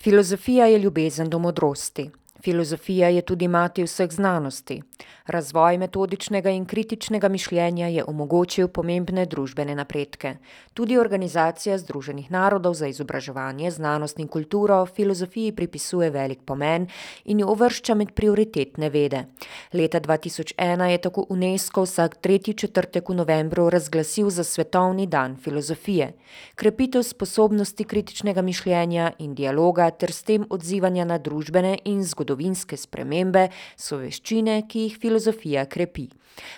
Filozofija 0.00 0.66
je 0.66 0.78
ljubezen 0.78 1.30
do 1.30 1.38
modrosti. 1.38 2.10
Filozofija 2.44 3.08
je 3.08 3.22
tudi 3.22 3.48
mati 3.48 3.82
vseh 3.82 4.10
znanosti. 4.10 4.82
Razvoj 5.26 5.78
metodičnega 5.78 6.50
in 6.50 6.66
kritičnega 6.66 7.28
mišljenja 7.28 7.86
je 7.88 8.04
omogočil 8.04 8.68
pomembne 8.68 9.24
družbene 9.26 9.74
napredke. 9.74 10.34
Tudi 10.74 10.98
Organizacija 10.98 11.78
združenih 11.78 12.30
narodov 12.30 12.74
za 12.74 12.86
izobraževanje, 12.86 13.70
znanost 13.70 14.20
in 14.20 14.28
kulturo 14.28 14.86
filozofiji 14.86 15.52
pripisuje 15.52 16.10
velik 16.10 16.42
pomen 16.44 16.86
in 17.24 17.40
jo 17.40 17.48
uvršča 17.54 17.94
med 17.94 18.12
prioritetne 18.12 18.90
vede. 18.90 19.24
Leta 19.72 20.00
dva 20.00 20.16
tisoč 20.16 20.52
ena 20.58 20.90
je 20.92 20.98
tako 20.98 21.26
Unesco 21.28 21.82
vsak 21.82 22.16
tretji 22.20 22.54
četrtek 22.54 23.08
v 23.08 23.14
novembru 23.14 23.70
razglasil 23.70 24.30
za 24.30 24.44
svetovni 24.44 25.06
dan 25.06 25.36
filozofije. 25.36 26.12
Krepitev 26.54 27.02
sposobnosti 27.02 27.84
kritičnega 27.84 28.42
mišljenja 28.42 29.12
in 29.18 29.34
dialoga 29.34 29.90
ter 29.90 30.12
s 30.12 30.22
tem 30.22 30.46
odzivanja 30.50 31.04
na 31.04 31.18
družbene 31.18 31.78
in 31.84 32.04
zgodovinske 32.04 32.33
spremembe 32.76 33.48
so 33.76 33.96
veščine, 33.96 34.66
ki 34.68 34.80
jih 34.80 34.98
filozofija 34.98 35.66
krepi. 35.66 36.08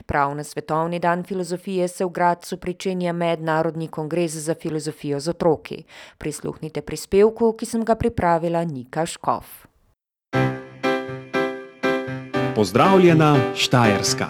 Prav 0.06 0.34
na 0.36 0.44
svetovni 0.44 0.98
dan 0.98 1.24
filozofije 1.24 1.88
se 1.88 2.04
v 2.04 2.10
Gradcu 2.10 2.56
pričenja 2.56 3.12
mednarodni 3.12 3.88
kongres 3.88 4.32
za 4.32 4.54
filozofijo 4.54 5.20
z 5.20 5.28
otroki. 5.28 5.84
Prisluhnite 6.18 6.82
prispevku, 6.82 7.52
ki 7.52 7.66
sem 7.66 7.84
ga 7.84 7.94
pripravila 7.94 8.64
Nika 8.64 9.06
Škof. 9.06 9.66
Pozdravljena 12.54 13.36
Štajerska. 13.54 14.27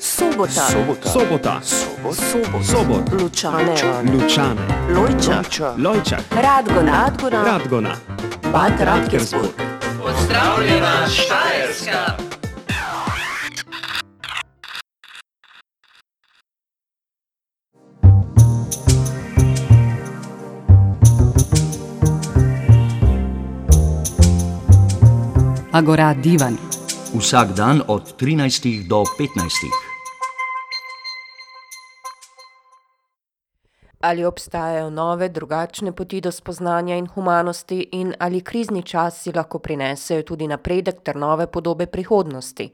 Sobota. 0.00 0.50
Sobota. 0.50 1.08
Sobota. 1.08 1.60
Sobot. 1.62 2.64
Sobot. 2.64 3.22
Lučane. 3.22 3.74
Lučane. 4.12 4.60
Lojča. 4.94 5.74
Lojčak. 5.78 6.20
Radgona. 6.30 6.92
Radgona. 6.92 7.44
Radgona. 7.44 7.96
Bad 8.52 8.80
Radkersburg. 8.80 9.61
Pozdravljena 10.32 11.08
Štajerska. 11.08 12.16
Agora 25.72 26.14
Divan. 26.14 26.56
Vsak 27.18 27.52
dan 27.52 27.82
od 27.88 28.20
13 28.20 28.88
do 28.88 29.04
15. 29.18 29.81
Ali 34.02 34.24
obstajajo 34.24 34.90
nove, 34.90 35.28
drugačne 35.28 35.92
poti 35.92 36.20
do 36.20 36.30
spoznanja 36.32 36.96
in 36.96 37.06
humanosti, 37.06 37.88
in 37.92 38.14
ali 38.18 38.40
krizni 38.40 38.82
časi 38.82 39.32
lahko 39.32 39.58
prinesejo 39.58 40.22
tudi 40.22 40.48
napredek 40.50 41.04
ter 41.06 41.16
nove 41.16 41.46
podobe 41.46 41.86
prihodnosti? 41.86 42.72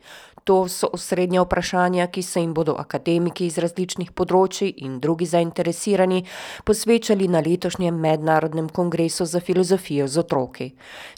To 0.49 0.69
so 0.69 0.89
osrednja 0.93 1.43
vprašanja, 1.43 2.07
ki 2.07 2.23
se 2.23 2.41
jim 2.41 2.55
bodo 2.55 2.73
akademiki 2.81 3.45
iz 3.51 3.59
različnih 3.61 4.15
področij 4.17 4.71
in 4.87 4.95
drugi 5.05 5.29
zainteresirani 5.29 6.23
posvečali 6.65 7.29
na 7.29 7.43
letošnjem 7.45 8.01
mednarodnem 8.01 8.73
kongresu 8.73 9.29
za 9.29 9.45
filozofijo 9.45 10.09
z 10.09 10.25
otroki. 10.25 10.71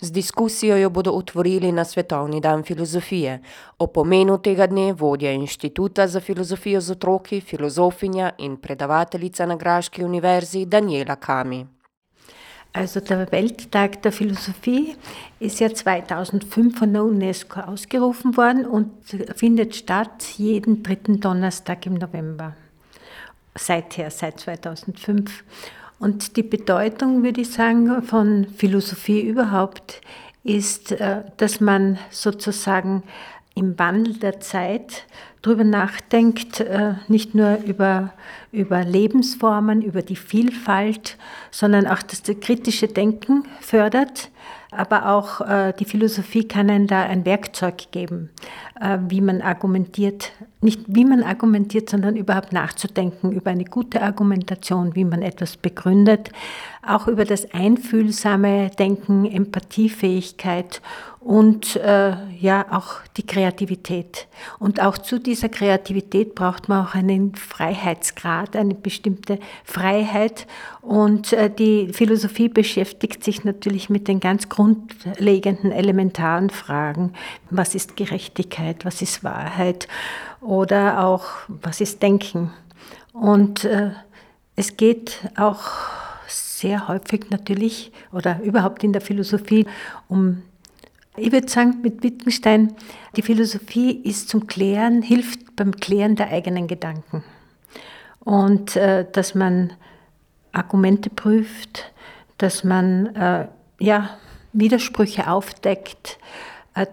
Z 0.03 0.11
diskusijo 0.11 0.83
jo 0.83 0.91
bodo 0.91 1.15
otvorili 1.15 1.71
na 1.71 1.87
svetovni 1.87 2.41
dan 2.41 2.67
filozofije. 2.67 3.39
O 3.79 3.87
pomenu 3.87 4.41
tega 4.43 4.67
dne 4.67 4.93
vodja 4.93 5.31
Inštituta 5.31 6.09
za 6.09 6.21
filozofijo 6.21 6.81
z 6.81 6.99
otroki, 6.99 7.41
filozofinja 7.41 8.35
in 8.39 8.57
predavateljica 8.57 9.47
na 9.47 9.57
Graški 9.57 10.05
univerzi 10.05 10.67
Daniela 10.67 11.15
Kami. 11.17 11.67
Also 12.73 13.01
der 13.01 13.33
Welttag 13.33 14.03
der 14.03 14.13
Philosophie 14.13 14.95
ist 15.41 15.59
ja 15.59 15.75
2005 15.75 16.79
von 16.79 16.93
der 16.93 17.05
UNESCO 17.05 17.61
ausgerufen 17.61 18.37
worden 18.37 18.65
und 18.65 18.91
findet 19.35 19.75
statt 19.75 20.23
jeden 20.37 20.83
dritten 20.83 21.21
Donnerstag 21.21 21.87
im 21.87 21.95
November. 21.95 22.55
Seither, 23.57 24.11
seit 24.11 24.39
2005. 24.39 25.43
Und 25.99 26.37
die 26.37 26.45
Bedeutung, 26.45 27.25
würde 27.25 27.41
ich 27.41 27.51
sagen, 27.51 28.03
von 28.03 28.47
Philosophie 28.57 29.21
überhaupt 29.21 30.01
ist, 30.45 30.93
äh, 30.93 31.25
dass 31.37 31.61
man 31.61 31.99
sozusagen 32.11 33.03
im 33.61 33.79
Wandel 33.79 34.15
der 34.15 34.41
Zeit 34.41 35.05
darüber 35.43 35.65
nachdenkt, 35.65 36.61
äh, 36.61 36.95
nicht 37.09 37.35
nur 37.35 37.59
über, 37.65 38.13
über 38.53 38.83
Lebensformen, 38.85 39.83
über 39.83 40.03
die 40.03 40.17
Vielfalt, 40.17 41.17
sondern 41.51 41.87
auch 41.87 42.03
das 42.03 42.23
kritische 42.41 42.89
Denken 42.89 43.45
fördert. 43.61 44.31
Aber 44.73 45.09
auch 45.09 45.41
äh, 45.41 45.73
die 45.79 45.85
Philosophie 45.85 46.47
kann 46.47 46.71
einem 46.71 46.87
da 46.87 47.03
ein 47.03 47.25
Werkzeug 47.25 47.91
geben, 47.91 48.31
wie 49.09 49.21
man 49.21 49.43
argumentiert, 49.43 50.33
nicht 50.63 50.81
wie 50.87 51.05
man 51.05 51.23
argumentiert, 51.23 51.91
sondern 51.91 52.17
überhaupt 52.17 52.53
nachzudenken 52.53 53.33
über 53.33 53.51
eine 53.51 53.65
gute 53.65 54.03
Argumentation, 54.03 54.95
wie 54.95 55.05
man 55.05 55.23
etwas 55.23 55.57
begründet, 55.57 56.31
auch 56.87 57.07
über 57.07 57.25
das 57.25 57.53
einfühlsame 57.53 58.71
Denken, 58.79 59.27
Empathiefähigkeit 59.27 60.81
und 61.21 61.77
äh, 61.77 62.15
ja 62.39 62.67
auch 62.71 63.01
die 63.19 63.27
Kreativität. 63.27 64.27
Und 64.59 64.81
auch 64.81 64.97
zu 64.97 65.21
dieser 65.21 65.51
Kreativität 65.51 66.35
braucht 66.35 66.71
man 66.71 66.87
auch 66.87 66.95
einen 66.95 67.35
Freiheitsgrad, 67.35 68.57
eine 68.57 68.75
bestimmte 68.75 69.39
Freiheit. 69.63 70.47
Und 70.81 71.35
äh, 71.35 71.51
die 71.51 71.93
Philosophie 71.93 72.49
beschäftigt 72.49 73.23
sich 73.23 73.45
natürlich 73.45 73.91
mit 73.91 74.09
den 74.09 74.21
ganz 74.21 74.49
grundlegenden, 74.49 75.73
elementaren 75.73 76.49
Fragen. 76.49 77.13
Was 77.51 77.75
ist 77.75 77.97
Gerechtigkeit? 77.97 78.70
Was 78.85 79.03
ist 79.03 79.25
Wahrheit? 79.25 79.89
Oder 80.41 81.05
auch, 81.05 81.25
was 81.49 81.81
ist 81.81 82.03
Denken? 82.03 82.53
Und 83.13 83.65
äh, 83.65 83.91
es 84.57 84.77
geht 84.77 85.19
auch 85.37 85.63
sehr 86.27 86.89
häufig 86.89 87.31
natürlich 87.31 87.93
oder 88.13 88.41
überhaupt 88.43 88.85
in 88.85 88.93
der 88.93 89.01
Philosophie 89.03 89.67
um 90.09 90.43
ich 91.17 91.33
würde 91.33 91.49
sagen, 91.49 91.81
mit 91.83 92.03
Wittgenstein, 92.03 92.75
die 93.17 93.23
Philosophie 93.23 93.93
ist 94.05 94.29
zum 94.29 94.47
Klären, 94.47 95.03
hilft 95.03 95.57
beim 95.57 95.73
Klären 95.73 96.17
der 96.17 96.29
eigenen 96.31 96.67
Gedanken. 96.67 97.25
Und 98.21 98.77
äh, 98.77 99.07
dass 99.11 99.35
man 99.35 99.73
Argumente 100.53 101.11
prüft, 101.11 101.93
dass 102.39 102.65
man 102.65 103.15
äh, 103.17 103.49
ja, 103.79 104.11
Widersprüche 104.53 105.29
aufdeckt, 105.29 106.19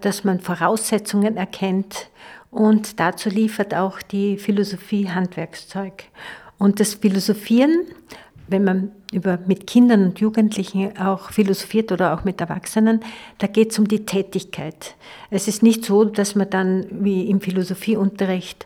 dass 0.02 0.24
man 0.24 0.40
Voraussetzungen 0.40 1.38
erkennt. 1.38 2.10
Und 2.52 3.00
dazu 3.00 3.30
liefert 3.30 3.74
auch 3.74 4.02
die 4.02 4.38
Philosophie 4.38 5.10
Handwerkszeug. 5.10 6.06
Und 6.58 6.80
das 6.80 6.96
Philosophieren, 6.96 7.86
wenn 8.48 8.64
man 8.64 8.92
über, 9.12 9.38
mit 9.46 9.68
Kindern 9.68 10.06
und 10.06 10.20
Jugendlichen 10.20 10.98
auch 10.98 11.32
philosophiert 11.32 11.92
oder 11.92 12.14
auch 12.14 12.24
mit 12.24 12.42
Erwachsenen, 12.42 13.02
da 13.38 13.48
geht 13.48 13.72
es 13.72 13.80
um 13.80 13.88
die 13.88 14.06
Tätigkeit. 14.06 14.96
Es 15.30 15.48
ist 15.48 15.64
nicht 15.64 15.86
so, 15.86 16.06
dass 16.06 16.36
man 16.36 16.50
dann 16.50 16.86
wie 16.90 17.30
im 17.30 17.42
Philosophieunterricht 17.42 18.66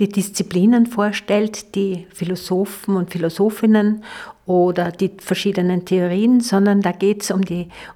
die 0.00 0.08
Disziplinen 0.08 0.86
vorstellt, 0.86 1.74
die 1.74 2.06
Philosophen 2.12 2.96
und 2.96 3.10
Philosophinnen 3.10 4.02
oder 4.46 4.90
die 4.90 5.10
verschiedenen 5.18 5.84
Theorien, 5.84 6.40
sondern 6.40 6.80
da 6.80 6.92
geht 6.92 7.22
es 7.22 7.30
um, 7.30 7.42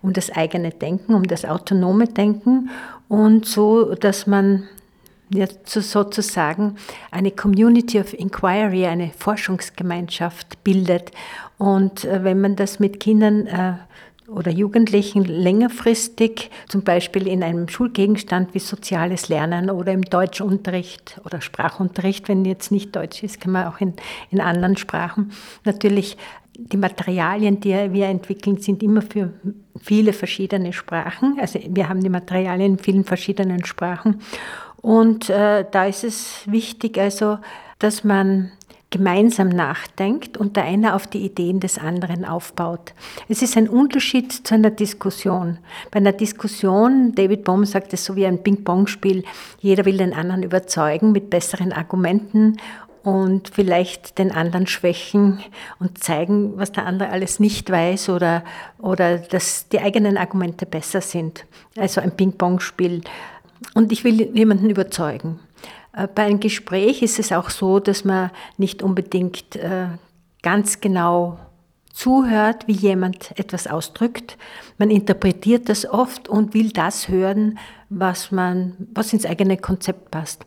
um 0.02 0.12
das 0.12 0.30
eigene 0.30 0.70
Denken, 0.70 1.14
um 1.14 1.24
das 1.24 1.44
autonome 1.44 2.06
Denken 2.06 2.70
und 3.08 3.46
so, 3.46 3.94
dass 3.94 4.26
man 4.26 4.64
ja, 5.30 5.46
sozusagen 5.64 6.76
eine 7.10 7.32
Community 7.32 7.98
of 7.98 8.12
Inquiry, 8.14 8.86
eine 8.86 9.10
Forschungsgemeinschaft 9.10 10.62
bildet. 10.62 11.10
Und 11.58 12.04
äh, 12.04 12.22
wenn 12.22 12.40
man 12.40 12.54
das 12.54 12.78
mit 12.78 13.00
Kindern 13.00 13.46
äh, 13.46 13.74
oder 14.28 14.50
Jugendlichen 14.50 15.24
längerfristig, 15.24 16.50
zum 16.68 16.82
Beispiel 16.82 17.26
in 17.26 17.42
einem 17.42 17.68
Schulgegenstand 17.68 18.54
wie 18.54 18.58
soziales 18.58 19.28
Lernen 19.28 19.70
oder 19.70 19.92
im 19.92 20.02
Deutschunterricht 20.02 21.20
oder 21.24 21.40
Sprachunterricht, 21.40 22.28
wenn 22.28 22.44
jetzt 22.44 22.72
nicht 22.72 22.94
Deutsch 22.96 23.22
ist, 23.22 23.40
kann 23.40 23.52
man 23.52 23.66
auch 23.66 23.80
in, 23.80 23.94
in 24.30 24.40
anderen 24.40 24.76
Sprachen. 24.76 25.32
Natürlich, 25.64 26.16
die 26.58 26.76
Materialien, 26.76 27.60
die 27.60 27.74
wir 27.92 28.06
entwickeln, 28.06 28.58
sind 28.58 28.82
immer 28.82 29.02
für 29.02 29.32
viele 29.80 30.12
verschiedene 30.12 30.72
Sprachen. 30.72 31.38
Also 31.40 31.60
wir 31.68 31.88
haben 31.88 32.02
die 32.02 32.08
Materialien 32.08 32.72
in 32.72 32.78
vielen 32.78 33.04
verschiedenen 33.04 33.64
Sprachen. 33.64 34.20
Und 34.80 35.30
äh, 35.30 35.64
da 35.70 35.86
ist 35.86 36.04
es 36.04 36.42
wichtig, 36.46 36.98
also, 36.98 37.38
dass 37.78 38.04
man 38.04 38.52
gemeinsam 38.90 39.48
nachdenkt 39.48 40.36
und 40.36 40.56
der 40.56 40.64
eine 40.64 40.94
auf 40.94 41.06
die 41.06 41.24
Ideen 41.24 41.58
des 41.60 41.78
anderen 41.78 42.24
aufbaut. 42.24 42.94
Es 43.28 43.42
ist 43.42 43.56
ein 43.56 43.68
Unterschied 43.68 44.32
zu 44.32 44.54
einer 44.54 44.70
Diskussion. 44.70 45.58
Bei 45.90 45.98
einer 45.98 46.12
Diskussion, 46.12 47.12
David 47.14 47.44
Bohm 47.44 47.64
sagt 47.64 47.92
es 47.92 48.04
so 48.04 48.14
wie 48.14 48.26
ein 48.26 48.42
Ping-Pong-Spiel, 48.42 49.24
jeder 49.58 49.84
will 49.84 49.96
den 49.96 50.14
anderen 50.14 50.44
überzeugen 50.44 51.10
mit 51.12 51.30
besseren 51.30 51.72
Argumenten 51.72 52.58
und 53.02 53.48
vielleicht 53.48 54.18
den 54.18 54.32
anderen 54.32 54.66
schwächen 54.66 55.40
und 55.78 56.02
zeigen, 56.02 56.56
was 56.56 56.72
der 56.72 56.86
andere 56.86 57.10
alles 57.10 57.38
nicht 57.40 57.70
weiß 57.70 58.08
oder, 58.08 58.44
oder 58.78 59.18
dass 59.18 59.68
die 59.68 59.80
eigenen 59.80 60.16
Argumente 60.16 60.66
besser 60.66 61.00
sind. 61.00 61.44
Also 61.76 62.00
ein 62.00 62.16
Ping-Pong-Spiel. 62.16 63.02
Und 63.74 63.92
ich 63.92 64.04
will 64.04 64.20
jemanden 64.36 64.70
überzeugen. 64.70 65.40
Äh, 65.96 66.06
bei 66.14 66.24
einem 66.24 66.40
Gespräch 66.40 67.02
ist 67.02 67.18
es 67.18 67.32
auch 67.32 67.50
so, 67.50 67.80
dass 67.80 68.04
man 68.04 68.30
nicht 68.58 68.82
unbedingt 68.82 69.56
äh, 69.56 69.88
ganz 70.42 70.80
genau 70.80 71.38
zuhört, 71.92 72.68
wie 72.68 72.72
jemand 72.72 73.36
etwas 73.38 73.66
ausdrückt. 73.66 74.36
Man 74.76 74.90
interpretiert 74.90 75.70
das 75.70 75.88
oft 75.88 76.28
und 76.28 76.52
will 76.52 76.70
das 76.70 77.08
hören, 77.08 77.58
was, 77.88 78.30
man, 78.30 78.74
was 78.92 79.14
ins 79.14 79.24
eigene 79.24 79.56
Konzept 79.56 80.10
passt. 80.10 80.44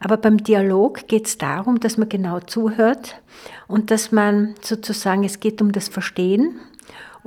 Aber 0.00 0.16
beim 0.16 0.38
Dialog 0.38 1.06
geht 1.06 1.26
es 1.26 1.38
darum, 1.38 1.78
dass 1.78 1.98
man 1.98 2.08
genau 2.08 2.40
zuhört 2.40 3.20
und 3.68 3.92
dass 3.92 4.10
man 4.10 4.54
sozusagen, 4.60 5.22
es 5.22 5.38
geht 5.38 5.62
um 5.62 5.70
das 5.70 5.88
Verstehen 5.88 6.58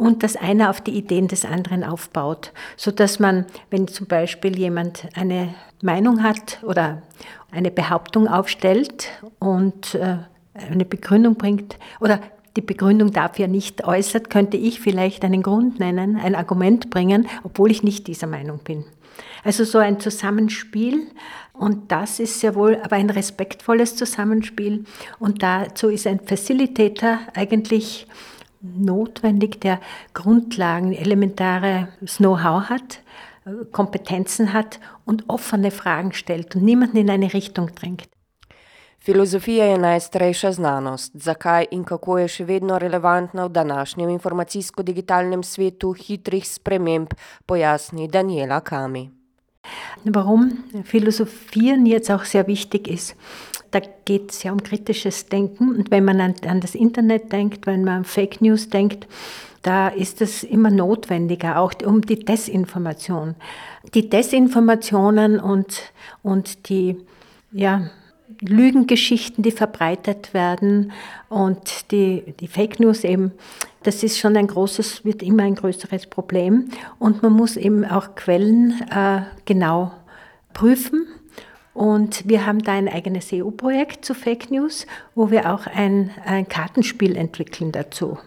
und 0.01 0.23
dass 0.23 0.35
einer 0.35 0.71
auf 0.71 0.81
die 0.81 0.97
Ideen 0.97 1.27
des 1.27 1.45
anderen 1.45 1.83
aufbaut, 1.83 2.53
so 2.75 2.89
dass 2.89 3.19
man, 3.19 3.45
wenn 3.69 3.87
zum 3.87 4.07
Beispiel 4.07 4.57
jemand 4.57 5.07
eine 5.13 5.53
Meinung 5.83 6.23
hat 6.23 6.57
oder 6.63 7.03
eine 7.51 7.69
Behauptung 7.69 8.27
aufstellt 8.27 9.09
und 9.37 9.93
äh, 9.93 10.17
eine 10.55 10.85
Begründung 10.85 11.35
bringt 11.35 11.77
oder 11.99 12.19
die 12.57 12.61
Begründung 12.61 13.11
dafür 13.11 13.47
nicht 13.47 13.85
äußert, 13.85 14.31
könnte 14.31 14.57
ich 14.57 14.81
vielleicht 14.81 15.23
einen 15.23 15.43
Grund 15.43 15.79
nennen, 15.79 16.17
ein 16.17 16.33
Argument 16.33 16.89
bringen, 16.89 17.27
obwohl 17.43 17.69
ich 17.69 17.83
nicht 17.83 18.07
dieser 18.07 18.25
Meinung 18.25 18.57
bin. 18.63 18.85
Also 19.43 19.65
so 19.65 19.77
ein 19.77 19.99
Zusammenspiel 19.99 21.09
und 21.53 21.91
das 21.91 22.19
ist 22.19 22.39
sehr 22.39 22.55
wohl 22.55 22.79
aber 22.81 22.95
ein 22.95 23.11
respektvolles 23.11 23.95
Zusammenspiel 23.97 24.83
und 25.19 25.43
dazu 25.43 25.89
ist 25.89 26.07
ein 26.07 26.21
Facilitator 26.21 27.19
eigentlich 27.35 28.07
notwendig, 28.61 29.59
der 29.61 29.79
Grundlagen, 30.13 30.93
elementares 30.93 32.17
Know-how 32.17 32.69
hat, 32.69 32.99
Kompetenzen 33.71 34.53
hat 34.53 34.79
und 35.05 35.23
offene 35.27 35.71
Fragen 35.71 36.13
stellt 36.13 36.55
und 36.55 36.63
niemanden 36.63 36.97
in 36.97 37.09
eine 37.09 37.33
Richtung 37.33 37.73
drängt. 37.75 38.07
Filozofija 39.01 39.65
je 39.65 39.77
najstarejša 39.77 40.51
znanost. 40.51 41.11
Zakaj 41.13 41.65
in 41.71 41.83
kako 41.83 42.19
je 42.19 42.27
še 42.29 42.43
vedno 42.45 42.77
relevantna 42.77 43.47
v 43.47 43.53
današnjem 43.55 44.11
informacijsko-digitalnem 44.13 45.41
svetu 45.43 45.95
hitrih 45.97 46.45
sprememb, 46.45 47.15
pojasni 47.49 48.05
Daniela 48.07 48.59
Kami. 48.61 49.09
Warum 50.05 50.51
Philosophieren 50.85 51.85
jetzt 51.85 52.11
auch 52.11 52.25
sehr 52.25 52.47
wichtig 52.47 52.87
ist. 52.87 53.15
Da 53.71 53.81
geht 54.05 54.31
es 54.31 54.43
ja 54.43 54.51
um 54.51 54.61
kritisches 54.61 55.27
Denken. 55.27 55.75
Und 55.75 55.91
wenn 55.91 56.05
man 56.05 56.21
an, 56.21 56.35
an 56.45 56.61
das 56.61 56.75
Internet 56.75 57.31
denkt, 57.31 57.65
wenn 57.67 57.83
man 57.83 57.99
an 57.99 58.05
Fake 58.05 58.41
News 58.41 58.69
denkt, 58.69 59.07
da 59.61 59.89
ist 59.89 60.21
es 60.21 60.43
immer 60.43 60.71
notwendiger, 60.71 61.59
auch 61.59 61.73
um 61.85 62.01
die 62.01 62.19
Desinformation. 62.19 63.35
Die 63.93 64.09
Desinformationen 64.09 65.39
und, 65.39 65.81
und 66.23 66.69
die, 66.69 66.97
ja, 67.51 67.89
Lügengeschichten, 68.39 69.43
die 69.43 69.51
verbreitet 69.51 70.33
werden 70.33 70.91
und 71.29 71.91
die, 71.91 72.33
die 72.39 72.47
Fake 72.47 72.79
News 72.79 73.03
eben, 73.03 73.33
das 73.83 74.03
ist 74.03 74.19
schon 74.19 74.37
ein 74.37 74.47
großes, 74.47 75.05
wird 75.05 75.21
immer 75.23 75.43
ein 75.43 75.55
größeres 75.55 76.07
Problem. 76.07 76.69
Und 76.99 77.23
man 77.23 77.33
muss 77.33 77.57
eben 77.57 77.85
auch 77.85 78.15
Quellen 78.15 78.81
äh, 78.89 79.21
genau 79.45 79.91
prüfen. 80.53 81.07
Und 81.73 82.27
wir 82.27 82.45
haben 82.45 82.59
da 82.59 82.73
ein 82.73 82.89
eigenes 82.89 83.31
EU-Projekt 83.31 84.03
zu 84.03 84.13
Fake 84.13 84.51
News, 84.51 84.85
wo 85.15 85.31
wir 85.31 85.53
auch 85.53 85.67
ein, 85.67 86.11
ein 86.25 86.47
Kartenspiel 86.47 87.15
entwickeln 87.15 87.71
dazu. 87.71 88.17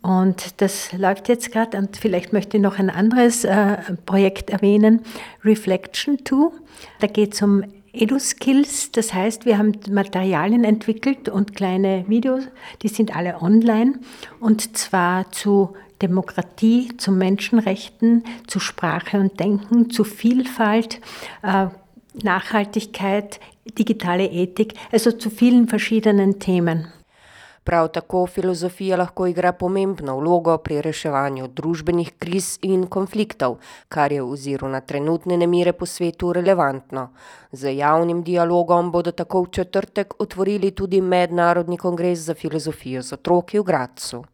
Und 0.00 0.60
das 0.60 0.92
läuft 0.92 1.28
jetzt 1.28 1.50
gerade 1.50 1.76
und 1.76 1.96
vielleicht 1.96 2.32
möchte 2.32 2.56
ich 2.56 2.62
noch 2.62 2.78
ein 2.78 2.88
anderes 2.88 3.44
äh, 3.44 3.78
Projekt 4.06 4.50
erwähnen, 4.50 5.02
Reflection 5.44 6.18
2. 6.24 6.52
Da 7.00 7.08
geht 7.08 7.34
es 7.34 7.42
um 7.42 7.64
EduSkills, 7.92 8.92
das 8.92 9.12
heißt, 9.12 9.44
wir 9.44 9.58
haben 9.58 9.72
Materialien 9.90 10.62
entwickelt 10.62 11.28
und 11.28 11.56
kleine 11.56 12.04
Videos, 12.06 12.44
die 12.82 12.88
sind 12.88 13.16
alle 13.16 13.42
online 13.42 13.98
und 14.40 14.76
zwar 14.76 15.32
zu 15.32 15.74
Demokratie, 16.00 16.96
zu 16.96 17.10
Menschenrechten, 17.10 18.22
zu 18.46 18.60
Sprache 18.60 19.18
und 19.18 19.40
Denken, 19.40 19.90
zu 19.90 20.04
Vielfalt, 20.04 21.00
äh, 21.42 21.66
Nachhaltigkeit, 22.22 23.38
digitale 23.76 24.24
Ethik, 24.42 24.74
also 24.92 25.10
zu 25.12 25.30
vielen 25.30 25.66
verschiedenen 25.66 26.38
Themen. 26.40 26.86
Prav 27.64 27.88
tako 27.92 28.26
filozofija 28.26 28.96
lahko 28.96 29.26
igra 29.26 29.52
pomembno 29.52 30.16
vlogo 30.16 30.56
pri 30.58 30.80
reševanju 30.82 31.46
družbenih 31.58 32.10
kriz 32.18 32.46
in 32.62 32.86
konfliktov, 32.86 33.58
kar 33.88 34.12
je 34.12 34.22
v 34.22 34.32
oziru 34.32 34.70
na 34.72 34.80
trenutne 34.80 35.36
nemire 35.36 35.72
po 35.72 35.86
svetu 35.86 36.32
relevantno. 36.32 37.10
Z 37.52 37.74
javnim 37.76 38.24
dialogom 38.24 38.90
bodo 38.90 39.12
tako 39.12 39.42
v 39.44 39.52
četrtek 39.60 40.16
otvorili 40.18 40.70
tudi 40.70 41.00
Mednarodni 41.00 41.76
kongres 41.76 42.18
za 42.18 42.34
filozofijo 42.34 43.02
z 43.02 43.12
otroki 43.20 43.58
v 43.58 43.68
Gracu. 43.68 44.24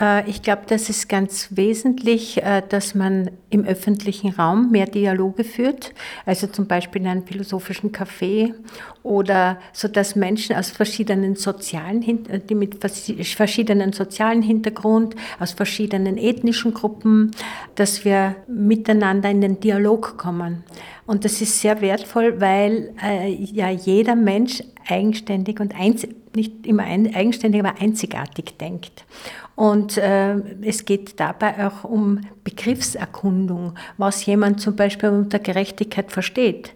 Äh, 0.00 0.28
ich 0.28 0.42
glaube, 0.42 0.62
das 0.66 0.88
ist 0.90 1.08
ganz 1.08 1.48
wesentlich, 1.50 2.42
äh, 2.42 2.62
dass 2.68 2.94
man 2.94 3.30
im 3.50 3.64
öffentlichen 3.64 4.30
Raum 4.30 4.70
mehr 4.70 4.86
Dialoge 4.86 5.44
führt, 5.44 5.94
also 6.26 6.46
zum 6.46 6.66
Beispiel 6.66 7.02
in 7.02 7.08
einem 7.08 7.26
philosophischen 7.26 7.92
Café 7.92 8.52
oder 9.02 9.58
so, 9.72 9.88
dass 9.88 10.16
Menschen 10.16 10.56
aus 10.56 10.70
verschiedenen 10.70 11.36
sozialen, 11.36 12.02
äh, 12.28 12.40
die 12.40 12.54
mit 12.54 12.78
verschiedenen 12.80 13.92
sozialen 13.92 14.42
Hintergrund, 14.42 15.14
aus 15.38 15.52
verschiedenen 15.52 16.18
ethnischen 16.18 16.74
Gruppen, 16.74 17.30
dass 17.74 18.04
wir 18.04 18.36
miteinander 18.46 19.30
in 19.30 19.40
den 19.40 19.60
Dialog 19.60 20.16
kommen. 20.16 20.64
Und 21.06 21.24
das 21.24 21.40
ist 21.40 21.60
sehr 21.60 21.80
wertvoll, 21.80 22.40
weil 22.40 22.94
äh, 23.02 23.30
ja 23.30 23.68
jeder 23.68 24.14
Mensch 24.14 24.62
eigenständig 24.88 25.60
und 25.60 25.74
nicht 26.34 26.66
immer 26.66 26.84
eigenständig, 26.84 27.60
aber 27.60 27.80
einzigartig 27.80 28.56
denkt. 28.58 29.04
Und 29.56 29.98
äh, 29.98 30.34
es 30.62 30.84
geht 30.84 31.20
dabei 31.20 31.66
auch 31.66 31.84
um 31.84 32.20
Begriffserkundung, 32.42 33.74
was 33.98 34.26
jemand 34.26 34.60
zum 34.60 34.76
Beispiel 34.76 35.10
unter 35.10 35.38
Gerechtigkeit 35.38 36.10
versteht 36.10 36.72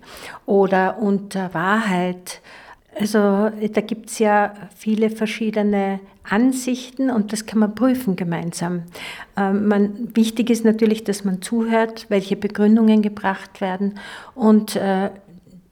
oder 0.47 0.99
unter 0.99 1.53
Wahrheit. 1.55 2.41
Also 2.99 3.51
da 3.51 3.81
gibt 3.81 4.11
es 4.11 4.19
ja 4.19 4.53
viele 4.77 5.11
verschiedene 5.11 6.01
Ansichten 6.29 7.11
und 7.11 7.33
das 7.33 7.47
kann 7.47 7.61
man 7.61 7.75
prüfen 7.75 8.17
gemeinsam. 8.17 8.83
Ähm, 9.37 9.69
man, 9.69 10.17
wichtig 10.17 10.51
ist 10.51 10.65
natürlich, 10.65 11.05
dass 11.05 11.25
man 11.25 11.41
zuhört, 11.41 12.07
welche 12.09 12.37
Begründungen 12.37 13.03
gebracht 13.03 13.61
werden 13.61 13.99
und 14.35 14.77
äh, 14.77 15.11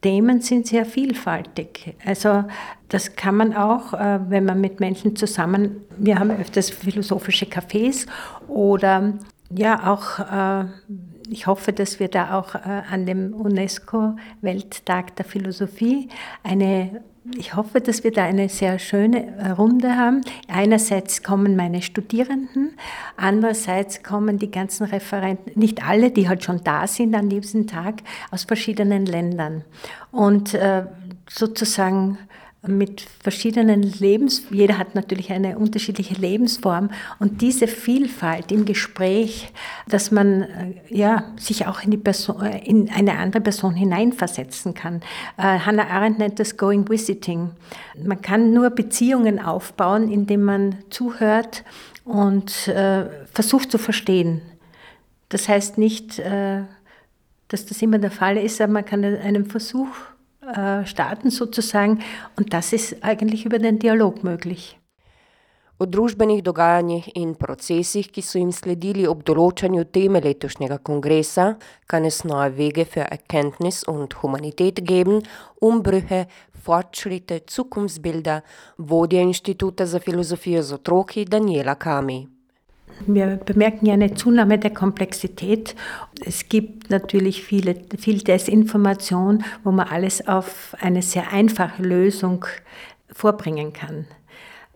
Themen 0.03 0.41
sind 0.41 0.67
sehr 0.67 0.87
vielfältig. 0.87 1.97
Also 2.05 2.45
das 2.89 3.17
kann 3.17 3.37
man 3.37 3.57
auch, 3.57 3.93
äh, 3.93 4.21
wenn 4.29 4.45
man 4.45 4.61
mit 4.61 4.79
Menschen 4.79 5.17
zusammen, 5.17 5.83
wir 5.99 6.19
haben 6.19 6.31
öfters 6.31 6.71
philosophische 6.71 7.47
Cafés 7.47 8.07
oder 8.47 9.15
ja 9.51 9.93
auch, 9.93 10.19
äh, 10.21 10.67
ich 11.29 11.47
hoffe, 11.47 11.73
dass 11.73 11.99
wir 11.99 12.09
da 12.09 12.39
auch 12.39 12.55
äh, 12.55 12.83
an 12.91 13.07
dem 13.07 13.35
UNESCO-Welttag 13.35 15.17
der 15.17 15.25
Philosophie 15.25 16.09
eine 16.45 17.03
ich 17.37 17.55
hoffe, 17.55 17.81
dass 17.81 18.05
wir 18.05 18.13
da 18.13 18.25
eine 18.25 18.49
sehr 18.49 18.79
schöne 18.79 19.55
Runde 19.57 19.97
haben. 19.97 20.23
Einerseits 20.49 21.23
kommen 21.23 21.57
meine 21.57 21.83
Studierenden, 21.83 22.75
andererseits 23.17 24.03
kommen 24.03 24.39
die 24.39 24.51
ganzen 24.51 24.85
Referenten, 24.85 25.59
nicht 25.59 25.87
alle, 25.87 26.11
die 26.11 26.29
halt 26.29 26.45
schon 26.45 26.63
da 26.65 26.87
sind 26.87 27.15
an 27.15 27.29
diesem 27.29 27.67
Tag, 27.67 28.03
aus 28.31 28.45
verschiedenen 28.45 29.07
Ländern. 29.07 29.65
Und 30.13 30.55
äh, 30.55 30.85
sozusagen 31.29 32.19
mit 32.67 33.01
verschiedenen 33.01 33.83
Lebens, 33.83 34.43
jeder 34.51 34.79
hat 34.79 34.95
natürlich 34.95 35.33
eine 35.33 35.59
unterschiedliche 35.59 36.15
Lebensform 36.15 36.91
und 37.19 37.41
diese 37.43 37.67
Vielfalt 37.67 38.53
im 38.53 38.65
Gespräch, 38.65 39.53
dass 39.89 40.11
man 40.11 40.43
äh, 40.43 40.75
ja, 40.89 41.33
sich 41.39 41.67
auch 41.67 41.83
in, 41.83 41.91
die 41.91 41.97
Person, 41.97 42.43
äh, 42.43 42.65
in 42.65 42.91
eine 42.91 43.19
andere 43.19 43.43
Person 43.43 43.75
hineinversetzen 43.75 44.75
kann. 44.75 45.03
Äh, 45.37 45.61
Hannah 45.61 45.89
Arendt 45.89 46.19
nennt 46.19 46.39
das 46.39 46.57
Going 46.57 46.89
Visiting. 46.89 47.51
Man 48.03 48.21
kann 48.21 48.53
nur 48.53 48.71
Beziehungen 48.71 49.41
aufbauen, 49.41 50.11
indem 50.11 50.45
man 50.45 50.77
zuhört 50.91 51.65
und 52.05 52.69
äh, 52.69 53.07
versucht 53.33 53.71
zu 53.71 53.79
verstehen. 53.79 54.43
Das 55.29 55.49
heißt 55.49 55.79
nicht, 55.79 56.19
äh, 56.19 56.63
dass 57.49 57.67
das 57.67 57.83
immer 57.83 57.99
der 57.99 58.11
Fall 58.11 58.37
ist, 58.37 58.61
aber 58.61 58.73
man 58.73 58.85
kann 58.85 59.05
einen 59.05 59.47
Versuch 59.47 59.89
starten 60.85 61.31
sozusagen. 61.31 62.03
Und 62.37 62.53
das 62.53 62.73
ist 62.73 63.03
eigentlich 63.03 63.45
über 63.47 63.59
den 63.59 63.79
Dialog 63.79 64.25
möglich. 64.25 64.79
O 65.79 65.85
družbenih 65.85 66.41
dogajanjih 66.41 67.11
in 67.15 67.35
procesih, 67.37 68.07
ki 68.09 68.23
so 68.25 68.39
jim 68.41 68.53
sledili 68.53 69.03
ob 69.05 69.27
določanju 69.29 69.83
teme 69.93 70.23
letošnjega 70.25 70.79
kongresa, 70.81 71.59
kann 71.87 72.09
es 72.09 72.23
neue 72.25 72.55
Wege 72.57 72.87
für 72.87 73.05
Erkenntnis 73.05 73.83
und 73.85 74.17
Humanität 74.23 74.81
geben, 74.87 75.21
Umbrüche, 75.61 76.29
Fortschritte, 76.65 77.45
Zukunftsbilder, 77.45 78.41
vodja 78.79 79.21
Inštituta 79.21 79.85
za 79.87 80.01
filozofijo 80.01 80.63
z 80.63 80.73
otroki 80.73 81.27
Daniela 81.29 81.75
Kami. 81.75 82.36
Wir 83.07 83.37
bemerken 83.37 83.87
ja 83.87 83.95
eine 83.95 84.15
Zunahme 84.15 84.59
der 84.59 84.73
Komplexität. 84.73 85.75
Es 86.25 86.49
gibt 86.49 86.91
natürlich 86.91 87.43
viele, 87.43 87.77
viel 87.99 88.19
Desinformation, 88.19 89.45
wo 89.65 89.71
man 89.71 89.89
alles 89.89 90.27
auf 90.27 90.75
eine 90.81 91.03
sehr 91.03 91.33
einfache 91.33 91.83
Lösung 91.83 92.45
vorbringen 93.13 93.73
kann. 93.73 94.07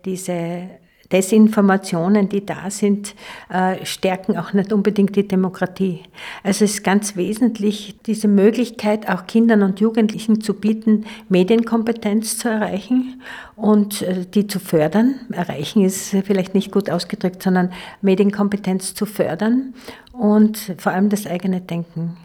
Diese 0.05 0.69
Desinformationen, 1.11 2.29
die 2.29 2.45
da 2.45 2.69
sind, 2.69 3.15
äh, 3.49 3.85
stärken 3.85 4.37
auch 4.37 4.53
nicht 4.53 4.71
unbedingt 4.71 5.15
die 5.15 5.27
Demokratie. 5.27 6.01
Also 6.43 6.65
es 6.65 6.75
ist 6.75 6.83
ganz 6.83 7.15
wesentlich, 7.15 7.97
diese 8.05 8.27
Möglichkeit 8.27 9.09
auch 9.09 9.27
Kindern 9.27 9.63
und 9.63 9.79
Jugendlichen 9.79 10.41
zu 10.41 10.53
bieten, 10.53 11.05
Medienkompetenz 11.29 12.37
zu 12.37 12.49
erreichen 12.49 13.21
und 13.55 14.01
äh, 14.01 14.25
die 14.25 14.47
zu 14.47 14.59
fördern. 14.59 15.15
Erreichen 15.31 15.83
ist 15.83 16.15
vielleicht 16.25 16.55
nicht 16.55 16.71
gut 16.71 16.89
ausgedrückt, 16.89 17.43
sondern 17.43 17.71
Medienkompetenz 18.01 18.93
zu 18.93 19.05
fördern 19.05 19.73
und 20.13 20.75
vor 20.77 20.91
allem 20.91 21.09
das 21.09 21.27
eigene 21.27 21.61
Denken. 21.61 22.17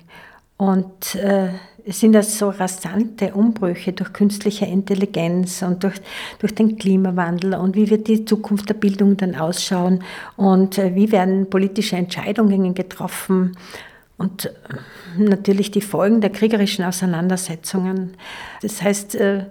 Und 0.57 1.17
äh, 1.17 1.51
sind 1.89 2.13
das 2.13 2.39
so 2.39 2.51
rasante 2.51 3.33
Umbrüche 3.35 3.93
durch 3.93 4.13
künstliche 4.13 4.67
Intelligenz 4.67 5.63
und 5.63 5.85
durch, 5.85 5.95
durch 6.41 6.55
den 6.55 6.77
Klimawandel 6.77 7.55
und 7.55 7.77
wie 7.77 7.89
wird 7.91 8.09
die 8.09 8.25
Zukunft 8.25 8.69
der 8.69 8.75
Bildung 8.75 9.17
dann 9.17 9.37
ausschauen 9.37 10.03
und 10.37 10.79
äh, 10.79 10.95
wie 10.95 11.13
werden 11.13 11.49
politische 11.49 11.97
Entscheidungen 11.97 12.75
getroffen 12.75 13.57
und 14.19 14.47
äh, 14.47 14.51
natürlich 15.17 15.71
die 15.71 15.81
Folgen 15.81 16.21
der 16.21 16.31
kriegerischen 16.31 16.85
Auseinandersetzungen. 16.85 18.15
Das 18.63 18.83
heißt, 18.83 19.15
äh, 19.15 19.45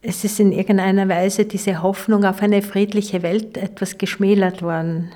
es 0.00 0.24
ist 0.24 0.40
in 0.40 0.52
irgendeiner 0.52 1.08
Weise 1.08 1.44
diese 1.44 1.82
Hoffnung 1.82 2.24
auf 2.24 2.40
eine 2.40 2.62
friedliche 2.62 3.22
Welt 3.22 3.58
etwas 3.58 3.98
geschmälert 3.98 4.62
worden 4.62 5.10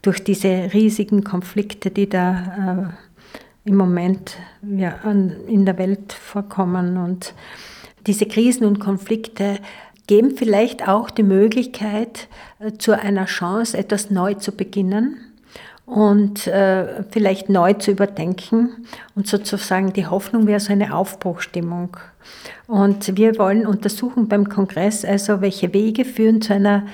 durch 0.00 0.24
diese 0.24 0.70
riesigen 0.72 1.22
Konflikte, 1.22 1.90
die 1.90 2.08
da 2.08 2.96
im 3.64 3.76
Moment 3.76 4.36
ja, 4.62 4.94
in 5.46 5.64
der 5.64 5.78
Welt 5.78 6.12
vorkommen. 6.12 6.96
Und 6.96 7.34
diese 8.06 8.26
Krisen 8.26 8.66
und 8.66 8.80
Konflikte 8.80 9.58
geben 10.06 10.36
vielleicht 10.36 10.88
auch 10.88 11.10
die 11.10 11.22
Möglichkeit 11.22 12.28
äh, 12.58 12.72
zu 12.72 12.92
einer 12.98 13.26
Chance, 13.26 13.78
etwas 13.78 14.10
neu 14.10 14.34
zu 14.34 14.52
beginnen 14.52 15.16
und 15.86 16.46
äh, 16.46 17.04
vielleicht 17.10 17.48
neu 17.48 17.74
zu 17.74 17.92
überdenken. 17.92 18.86
Und 19.14 19.26
sozusagen 19.28 19.92
die 19.92 20.06
Hoffnung 20.06 20.46
wäre 20.46 20.60
so 20.60 20.72
eine 20.72 20.94
Aufbruchstimmung. 20.94 21.96
Und 22.66 23.16
wir 23.16 23.38
wollen 23.38 23.66
untersuchen 23.66 24.28
beim 24.28 24.48
Kongress 24.48 25.04
also, 25.04 25.40
welche 25.40 25.72
Wege 25.72 26.04
führen 26.04 26.40
zu 26.40 26.54
einer 26.54 26.86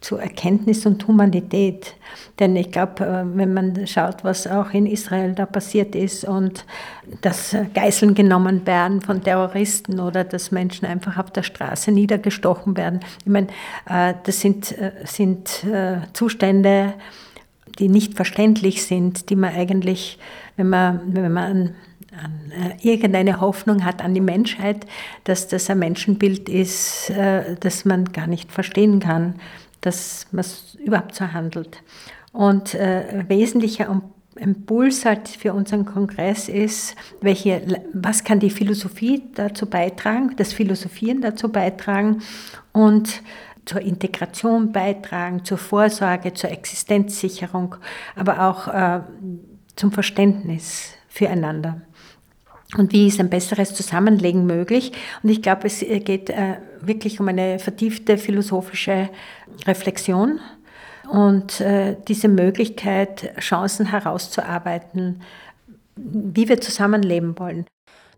zu 0.00 0.16
Erkenntnis 0.16 0.86
und 0.86 1.06
Humanität. 1.06 1.94
Denn 2.38 2.56
ich 2.56 2.70
glaube, 2.72 3.04
äh, 3.04 3.36
wenn 3.36 3.52
man 3.52 3.86
schaut, 3.86 4.24
was 4.24 4.46
auch 4.46 4.70
in 4.72 4.86
Israel 4.86 5.34
da 5.34 5.46
passiert 5.46 5.94
ist 5.94 6.24
und 6.24 6.64
dass 7.20 7.54
Geiseln 7.74 8.14
genommen 8.14 8.66
werden 8.66 9.02
von 9.02 9.22
Terroristen 9.22 10.00
oder 10.00 10.24
dass 10.24 10.50
Menschen 10.50 10.86
einfach 10.86 11.18
auf 11.18 11.30
der 11.30 11.42
Straße 11.42 11.92
niedergestochen 11.92 12.76
werden, 12.76 13.00
ich 13.24 13.30
meine, 13.30 13.48
äh, 13.88 14.14
das 14.24 14.40
sind, 14.40 14.76
äh, 14.78 14.92
sind 15.04 15.66
Zustände, 16.12 16.94
die 17.78 17.88
nicht 17.88 18.14
verständlich 18.14 18.84
sind, 18.84 19.30
die 19.30 19.36
man 19.36 19.54
eigentlich, 19.54 20.18
wenn 20.56 20.68
man, 20.68 21.00
wenn 21.14 21.32
man 21.32 21.44
an, 21.44 21.74
an 22.22 22.72
irgendeine 22.82 23.40
Hoffnung 23.40 23.84
hat 23.84 24.02
an 24.02 24.14
die 24.14 24.20
Menschheit, 24.20 24.86
dass 25.24 25.48
das 25.48 25.70
ein 25.70 25.78
Menschenbild 25.78 26.48
ist, 26.48 27.12
das 27.60 27.84
man 27.84 28.06
gar 28.06 28.26
nicht 28.26 28.50
verstehen 28.50 28.98
kann 29.00 29.34
dass 29.80 30.26
man 30.32 30.40
es 30.40 30.74
überhaupt 30.74 31.14
so 31.14 31.32
handelt. 31.32 31.82
Und 32.32 32.74
äh, 32.74 33.24
wesentlicher 33.28 34.00
Impuls 34.36 35.04
halt 35.04 35.28
für 35.28 35.52
unseren 35.52 35.84
Kongress 35.84 36.48
ist, 36.48 36.94
welche, 37.20 37.82
was 37.92 38.24
kann 38.24 38.40
die 38.40 38.50
Philosophie 38.50 39.22
dazu 39.34 39.66
beitragen, 39.66 40.34
das 40.36 40.52
Philosophieren 40.52 41.20
dazu 41.20 41.50
beitragen 41.50 42.22
und 42.72 43.22
zur 43.64 43.80
Integration 43.82 44.72
beitragen, 44.72 45.44
zur 45.44 45.58
Vorsorge, 45.58 46.32
zur 46.32 46.50
Existenzsicherung, 46.50 47.76
aber 48.16 48.48
auch 48.48 48.68
äh, 48.68 49.00
zum 49.76 49.92
Verständnis 49.92 50.94
füreinander. 51.08 51.82
Und 52.76 52.92
wie 52.92 53.08
ist 53.08 53.18
ein 53.18 53.30
besseres 53.30 53.74
Zusammenlegen 53.74 54.46
möglich? 54.46 54.92
Und 55.22 55.30
ich 55.30 55.42
glaube, 55.42 55.66
es 55.66 55.80
geht 55.80 56.30
äh, 56.30 56.56
wirklich 56.80 57.18
um 57.20 57.28
eine 57.28 57.58
vertiefte 57.58 58.16
philosophische 58.16 59.10
Reflexion 59.66 60.40
und 61.10 61.60
äh, 61.60 61.96
diese 62.06 62.28
Möglichkeit, 62.28 63.34
Chancen 63.40 63.86
herauszuarbeiten, 63.86 65.22
wie 65.96 66.48
wir 66.48 66.60
zusammenleben 66.60 67.38
wollen. 67.38 67.66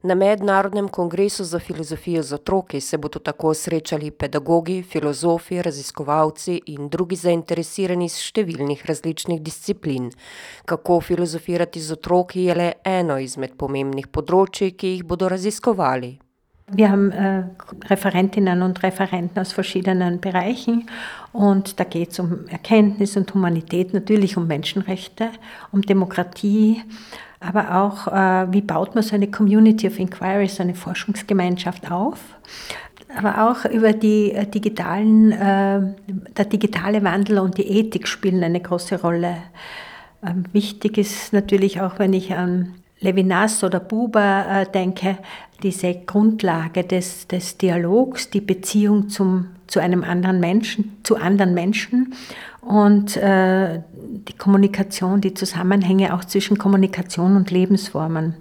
Na 0.05 0.15
mednarodnem 0.15 0.89
kongresu 0.89 1.45
za 1.45 1.59
filozofijo 1.59 2.23
z 2.23 2.33
otroki 2.33 2.81
se 2.81 2.99
bodo 2.99 3.19
tako 3.19 3.55
srečali 3.55 4.11
pedagogi, 4.11 4.83
filozofi, 4.83 5.63
raziskovalci 5.63 6.61
in 6.67 6.89
drugi 6.89 7.17
zainteresirani 7.17 8.09
iz 8.11 8.17
številnih 8.19 8.83
različnih 8.87 9.39
disciplin. 9.43 10.11
Kako 10.67 10.99
filozofirati 11.01 11.81
z 11.81 11.95
otroki 11.95 12.49
je 12.49 12.59
le 12.59 12.69
eno 12.85 13.21
izmed 13.23 13.55
pomembnih 13.55 14.11
področji, 14.11 14.73
ki 14.75 14.95
jih 14.97 15.07
bodo 15.07 15.31
raziskovali. 15.31 16.17
Wir 16.71 16.91
haben 16.91 17.11
äh, 17.11 17.45
Referentinnen 17.87 18.63
und 18.63 18.83
Referenten 18.83 19.39
aus 19.39 19.53
verschiedenen 19.53 20.21
Bereichen 20.21 20.87
und 21.33 21.79
da 21.81 21.85
geht 21.85 22.13
es 22.13 22.19
um 22.19 22.47
Erkenntnis 22.49 23.17
und 23.17 23.33
Humanität, 23.35 23.93
natürlich 23.93 24.37
um 24.37 24.47
Menschenrechte, 24.47 25.31
um 25.71 25.83
Demokratie, 25.83 26.83
aber 27.41 27.83
auch, 27.83 28.07
äh, 28.07 28.53
wie 28.53 28.63
baut 28.63 28.95
man 28.95 29.03
so 29.03 29.15
eine 29.15 29.31
Community 29.31 29.89
of 29.89 29.99
Inquiry, 29.99 30.49
so 30.49 30.63
eine 30.63 30.75
Forschungsgemeinschaft 30.75 31.91
auf. 31.91 32.21
Aber 33.15 33.51
auch 33.51 33.71
über 33.71 33.93
die 33.93 34.33
äh, 34.33 34.47
digitalen, 34.47 35.31
der 35.31 36.45
digitale 36.47 37.03
Wandel 37.03 37.41
und 37.41 37.59
die 37.59 37.69
Ethik 37.69 38.09
spielen 38.09 38.43
eine 38.43 38.61
große 38.61 39.03
Rolle. 39.03 39.37
Ähm, 40.25 40.45
wichtig 40.53 40.99
ist 40.99 41.33
natürlich 41.33 41.81
auch, 41.81 41.99
wenn 41.99 42.13
ich 42.13 42.35
an 42.35 42.75
Levinas 43.03 43.63
oder 43.63 43.81
Buber 43.81 44.47
äh, 44.49 44.67
denke, 44.71 45.19
diese 45.63 45.95
Grundlage 45.95 46.85
des, 46.85 47.29
des 47.29 47.59
Dialogs, 47.59 48.31
die 48.31 48.41
Beziehung 48.41 49.09
zum, 49.09 49.49
zu 49.67 49.81
einem 49.81 50.03
anderen 50.03 50.41
Menschen, 50.41 50.97
zu 51.03 51.17
anderen 51.17 51.55
Menschen 51.55 52.15
und 52.61 53.17
äh, 53.17 53.81
die 53.93 54.33
Kommunikation, 54.35 55.21
die 55.21 55.35
Zusammenhänge 55.35 56.15
auch 56.15 56.25
zwischen 56.25 56.59
Kommunikation 56.59 57.37
und 57.37 57.51
Lebensformen. 57.51 58.35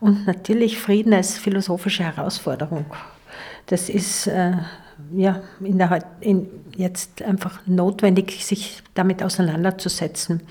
Und 0.00 0.26
natürlich 0.26 0.78
Frieden 0.78 1.14
als 1.14 1.38
philosophische 1.38 2.04
Herausforderung. 2.04 2.84
Das 3.66 3.88
ist 3.88 4.26
äh, 4.26 4.52
ja, 5.14 5.40
in 5.60 5.78
der, 5.78 6.04
in 6.20 6.48
jetzt 6.76 7.22
einfach 7.22 7.60
notwendig, 7.66 8.44
sich 8.44 8.82
damit 8.94 9.22
auseinanderzusetzen. 9.22 10.42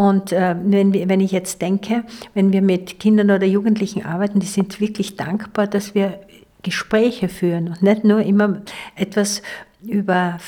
Und 0.00 0.32
äh, 0.32 0.56
wenn, 0.58 0.94
wenn 0.94 1.20
ich 1.20 1.30
jetzt 1.30 1.60
denke, 1.60 2.04
wenn 2.32 2.54
wir 2.54 2.62
mit 2.62 2.98
Kindern 3.00 3.30
oder 3.30 3.44
Jugendlichen 3.44 4.02
arbeiten, 4.02 4.40
die 4.40 4.46
sind 4.46 4.80
wirklich 4.80 5.16
dankbar, 5.16 5.66
dass 5.66 5.94
wir 5.94 6.20
Gespräche 6.62 7.28
führen 7.28 7.68
und 7.68 7.82
nicht 7.82 8.02
nur 8.02 8.22
immer 8.22 8.62
etwas 8.96 9.42
über 9.82 10.38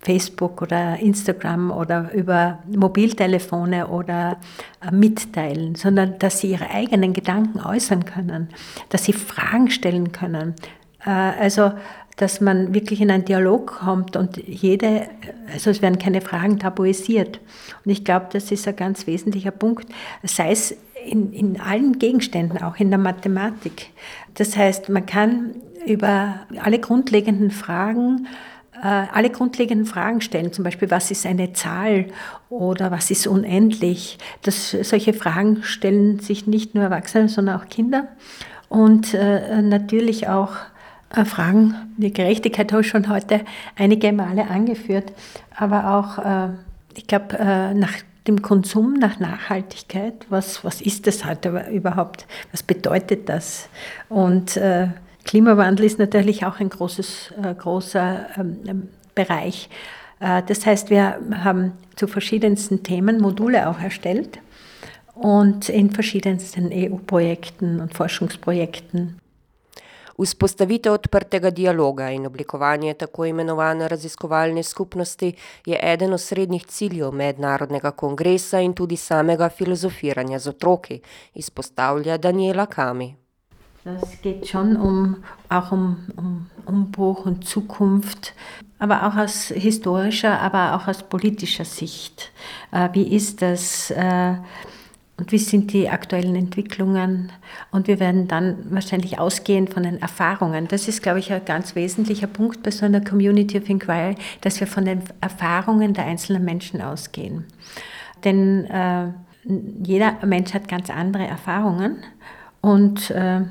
Facebook 0.00 0.60
oder 0.60 0.98
Instagram 0.98 1.70
oder 1.70 2.12
über 2.12 2.58
Mobiltelefone 2.76 3.88
oder 3.88 4.36
äh, 4.86 4.94
mitteilen, 4.94 5.76
sondern 5.76 6.18
dass 6.18 6.40
sie 6.40 6.50
ihre 6.50 6.68
eigenen 6.68 7.14
Gedanken 7.14 7.60
äußern 7.60 8.04
können, 8.04 8.50
dass 8.90 9.06
sie 9.06 9.14
Fragen 9.14 9.70
stellen 9.70 10.12
können. 10.12 10.56
Äh, 11.06 11.08
also, 11.08 11.72
dass 12.16 12.40
man 12.40 12.74
wirklich 12.74 13.00
in 13.00 13.10
einen 13.10 13.24
Dialog 13.24 13.66
kommt 13.66 14.16
und 14.16 14.36
jede, 14.36 15.08
also 15.52 15.70
es 15.70 15.82
werden 15.82 15.98
keine 15.98 16.20
Fragen 16.20 16.58
tabuisiert. 16.58 17.40
Und 17.84 17.90
ich 17.90 18.04
glaube, 18.04 18.26
das 18.32 18.52
ist 18.52 18.68
ein 18.68 18.76
ganz 18.76 19.06
wesentlicher 19.06 19.50
Punkt, 19.50 19.88
sei 20.22 20.50
es 20.50 20.76
in, 21.04 21.32
in 21.32 21.60
allen 21.60 21.98
Gegenständen, 21.98 22.62
auch 22.62 22.76
in 22.76 22.90
der 22.90 22.98
Mathematik. 22.98 23.90
Das 24.34 24.56
heißt, 24.56 24.88
man 24.88 25.06
kann 25.06 25.56
über 25.86 26.40
alle 26.62 26.78
grundlegenden 26.78 27.50
Fragen 27.50 28.26
äh, 28.82 29.06
alle 29.12 29.30
grundlegenden 29.30 29.86
Fragen 29.86 30.20
stellen, 30.20 30.52
zum 30.52 30.64
Beispiel, 30.64 30.90
was 30.90 31.10
ist 31.10 31.26
eine 31.26 31.52
Zahl 31.52 32.06
oder 32.50 32.90
was 32.90 33.10
ist 33.10 33.26
unendlich. 33.26 34.18
Das, 34.42 34.72
solche 34.72 35.14
Fragen 35.14 35.62
stellen 35.62 36.18
sich 36.18 36.46
nicht 36.46 36.74
nur 36.74 36.84
Erwachsene, 36.84 37.28
sondern 37.28 37.60
auch 37.60 37.68
Kinder. 37.68 38.08
Und 38.68 39.14
äh, 39.14 39.62
natürlich 39.62 40.28
auch 40.28 40.56
Fragen. 41.24 41.74
Die 41.96 42.12
Gerechtigkeit 42.12 42.72
habe 42.72 42.82
ich 42.82 42.88
schon 42.88 43.08
heute 43.08 43.40
einige 43.76 44.12
Male 44.12 44.48
angeführt, 44.48 45.12
aber 45.56 45.94
auch, 45.94 46.18
äh, 46.18 46.48
ich 46.96 47.06
glaube, 47.06 47.38
äh, 47.38 47.74
nach 47.74 47.92
dem 48.26 48.42
Konsum, 48.42 48.94
nach 48.94 49.20
Nachhaltigkeit, 49.20 50.26
was, 50.30 50.64
was 50.64 50.80
ist 50.80 51.06
das 51.06 51.24
heute 51.24 51.66
überhaupt? 51.70 52.26
Was 52.52 52.62
bedeutet 52.62 53.28
das? 53.28 53.68
Und 54.08 54.58
Klimawandel 55.26 55.84
ist 55.84 55.98
natürlich 55.98 56.46
auch 56.46 56.58
ein 56.58 56.70
großes, 56.70 57.34
großer 57.58 58.26
ähm, 58.38 58.56
ähm, 58.66 58.88
Bereich. 59.14 59.68
Das 60.20 60.64
heißt, 60.64 60.88
wir 60.88 61.18
haben 61.44 61.72
zu 61.96 62.06
verschiedensten 62.06 62.82
Themen 62.82 63.20
Module 63.20 63.68
auch 63.68 63.78
erstellt 63.78 64.38
und 65.14 65.68
in 65.68 65.90
verschiedensten 65.90 66.70
EU-Projekten 66.72 67.80
und 67.80 67.94
Forschungsprojekten. 67.94 69.16
Vzpostavitev 70.18 70.92
odprtega 70.92 71.50
dialoga 71.50 72.10
in 72.10 72.26
oblikovanje 72.26 72.94
tako 72.94 73.24
imenovane 73.24 73.88
raziskovalne 73.88 74.62
skupnosti 74.62 75.32
je 75.66 75.78
eden 75.82 76.12
osrednjih 76.12 76.66
ciljev 76.66 77.10
mednarodnega 77.12 77.90
kongresa 77.90 78.60
in 78.60 78.74
tudi 78.74 78.96
samega 78.96 79.48
filozofiranja 79.48 80.38
z 80.38 80.48
otroki, 80.48 81.00
izpostavlja 81.34 82.18
Daniela 82.18 82.66
Kami. 82.66 83.14
Es 83.84 84.22
geht 84.22 84.46
schon 84.46 84.76
um, 84.76 85.16
auch 85.50 85.72
um, 85.72 85.96
um 86.16 86.46
Umbruch 86.64 87.26
und 87.26 87.44
Zukunft, 87.44 88.32
aber 88.78 89.06
auch 89.06 89.16
aus 89.16 89.48
historischer, 89.48 90.40
aber 90.40 90.74
auch 90.74 90.88
aus 90.88 91.02
politischer 91.02 91.66
Sicht. 91.66 92.32
Äh, 92.72 92.88
wie 92.92 93.14
ist 93.14 93.42
das? 93.42 93.90
Äh, 93.90 94.36
und 95.16 95.30
wie 95.30 95.38
sind 95.38 95.72
die 95.72 95.88
aktuellen 95.88 96.34
Entwicklungen. 96.34 97.30
Und 97.70 97.86
wir 97.86 98.00
werden 98.00 98.26
dann 98.26 98.56
wahrscheinlich 98.70 99.18
ausgehen 99.20 99.68
von 99.68 99.84
den 99.84 100.02
Erfahrungen. 100.02 100.66
Das 100.66 100.88
ist, 100.88 101.02
glaube 101.02 101.20
ich, 101.20 101.32
ein 101.32 101.44
ganz 101.44 101.76
wesentlicher 101.76 102.26
Punkt 102.26 102.64
bei 102.64 102.72
so 102.72 102.84
einer 102.84 103.00
Community 103.00 103.58
of 103.58 103.68
Inquiry, 103.68 104.16
dass 104.40 104.58
wir 104.58 104.66
von 104.66 104.84
den 104.84 105.02
Erfahrungen 105.20 105.94
der 105.94 106.06
einzelnen 106.06 106.44
Menschen 106.44 106.82
ausgehen. 106.82 107.44
Denn 108.24 108.64
äh, 108.64 109.08
jeder 109.84 110.16
Mensch 110.24 110.52
hat 110.52 110.66
ganz 110.68 110.90
andere 110.90 111.26
Erfahrungen 111.26 111.98
und 112.60 113.10
äh, 113.10 113.42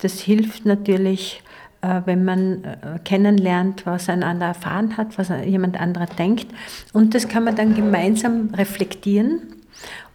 das 0.00 0.20
hilft 0.20 0.64
natürlich, 0.64 1.42
äh, 1.82 2.02
wenn 2.06 2.24
man 2.24 2.64
äh, 2.64 2.98
kennenlernt, 3.04 3.84
was 3.84 4.08
ein 4.08 4.22
anderer 4.22 4.50
erfahren 4.50 4.96
hat, 4.96 5.18
was 5.18 5.30
jemand 5.44 5.78
anderer 5.78 6.06
denkt. 6.06 6.46
Und 6.92 7.14
das 7.14 7.28
kann 7.28 7.44
man 7.44 7.56
dann 7.56 7.74
gemeinsam 7.74 8.50
reflektieren 8.54 9.55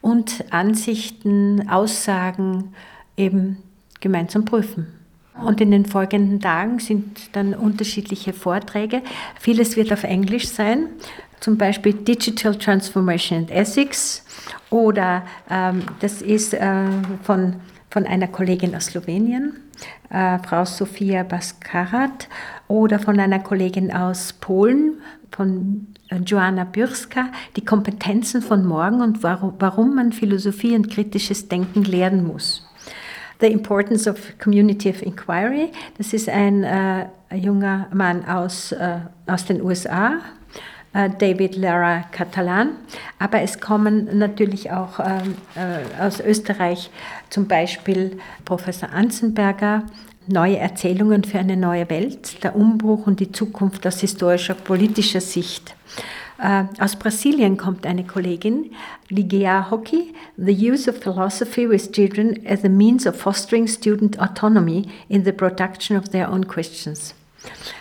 und 0.02 0.46
Ansichten, 0.52 1.70
Aussagen 1.70 2.74
eben 3.18 3.58
gemeinsam 4.00 4.46
prüfen. 4.46 4.88
Und 5.46 5.62
in 5.62 5.72
den 5.72 5.86
folgenden 5.86 6.40
Tagen 6.40 6.80
sind 6.80 7.36
dann 7.36 7.54
unterschiedliche 7.54 8.34
Vorträge. 8.34 9.02
Vieles 9.40 9.76
wird 9.76 9.94
auf 9.94 10.04
Englisch 10.04 10.48
sein, 10.48 10.88
zum 11.40 11.58
Beispiel 11.58 11.94
Digital 11.94 12.56
Transformation 12.56 13.40
and 13.40 13.52
Ethics 13.52 14.24
oder 14.70 15.24
ähm, 15.50 15.84
das 16.00 16.22
ist 16.22 16.54
äh, 16.54 16.86
von, 17.24 17.56
von 17.90 18.06
einer 18.06 18.28
Kollegin 18.28 18.76
aus 18.76 18.88
Slowenien, 18.88 19.54
äh, 20.10 20.38
Frau 20.40 20.66
Sofia 20.66 21.24
Baskarat, 21.24 22.28
oder 22.68 23.00
von 23.00 23.20
einer 23.20 23.40
Kollegin 23.40 23.92
aus 23.92 24.34
Polen, 24.34 25.02
von 25.32 25.88
äh, 26.10 26.18
Joanna 26.18 26.64
Bürska, 26.66 27.32
die 27.56 27.66
Kompetenzen 27.66 28.42
von 28.42 28.66
morgen 28.66 29.02
und 29.02 29.24
warum 29.24 29.96
man 29.96 30.12
Philosophie 30.12 30.76
und 30.76 30.90
kritisches 30.90 31.48
Denken 31.48 31.84
lernen 31.84 32.26
muss. 32.26 32.68
The 33.40 33.48
Importance 33.48 34.08
of 34.08 34.38
Community 34.38 34.90
of 34.90 35.02
Inquiry, 35.02 35.72
das 35.98 36.14
ist 36.14 36.30
ein, 36.30 36.64
äh, 36.64 37.08
junger 37.36 37.88
Mann 37.94 38.26
aus, 38.26 38.72
äh, 38.72 39.00
aus 39.26 39.46
den 39.46 39.62
USA, 39.62 40.20
äh, 40.94 41.10
David 41.10 41.56
Lara 41.56 42.04
Catalan, 42.12 42.72
aber 43.20 43.42
es 43.42 43.60
kommen 43.60 44.18
natürlich 44.18 44.72
auch 44.72 45.00
ähm, 45.00 45.36
äh, 45.56 46.04
aus 46.04 46.20
Österreich 46.20 46.92
zum 47.30 47.48
Beispiel 47.48 48.20
Professor 48.46 48.90
Anzenberger, 48.92 49.84
Neue 50.32 50.58
Erzählungen 50.58 51.26
für 51.26 51.40
eine 51.40 51.58
neue 51.58 51.90
Welt, 51.90 52.42
der 52.44 52.56
Umbruch 52.56 53.06
und 53.06 53.20
die 53.20 53.34
Zukunft 53.34 53.86
aus 53.86 54.00
historischer, 54.00 54.54
politischer 54.54 55.20
Sicht. 55.20 55.76
Äh, 56.42 56.64
aus 56.80 56.96
Brasilien 56.96 57.58
kommt 57.58 57.86
eine 57.86 58.06
Kollegin, 58.06 58.72
Ligea 59.10 59.70
Hockey, 59.70 60.14
The 60.38 60.54
Use 60.54 60.90
of 60.90 60.98
Philosophy 61.00 61.70
with 61.70 61.92
Children 61.92 62.40
as 62.48 62.64
a 62.64 62.70
Means 62.70 63.06
of 63.06 63.18
Fostering 63.18 63.68
Student 63.68 64.22
Autonomy 64.22 64.88
in 65.10 65.26
the 65.26 65.34
Production 65.34 65.98
of 65.98 66.10
Their 66.10 66.32
Own 66.32 66.48
Questions. 66.48 67.14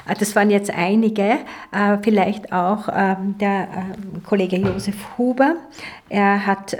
Äh, 0.09 0.15
das 0.19 0.35
waren 0.37 0.51
jetzt 0.51 0.71
einige, 0.71 1.39
äh, 1.73 1.99
vielleicht 2.03 2.53
auch 2.53 2.89
ähm, 2.93 3.37
der 3.39 3.69
Kollege 4.27 4.57
Josef 4.57 4.97
Huber. 5.17 5.57
Er 6.09 6.47
hat 6.47 6.77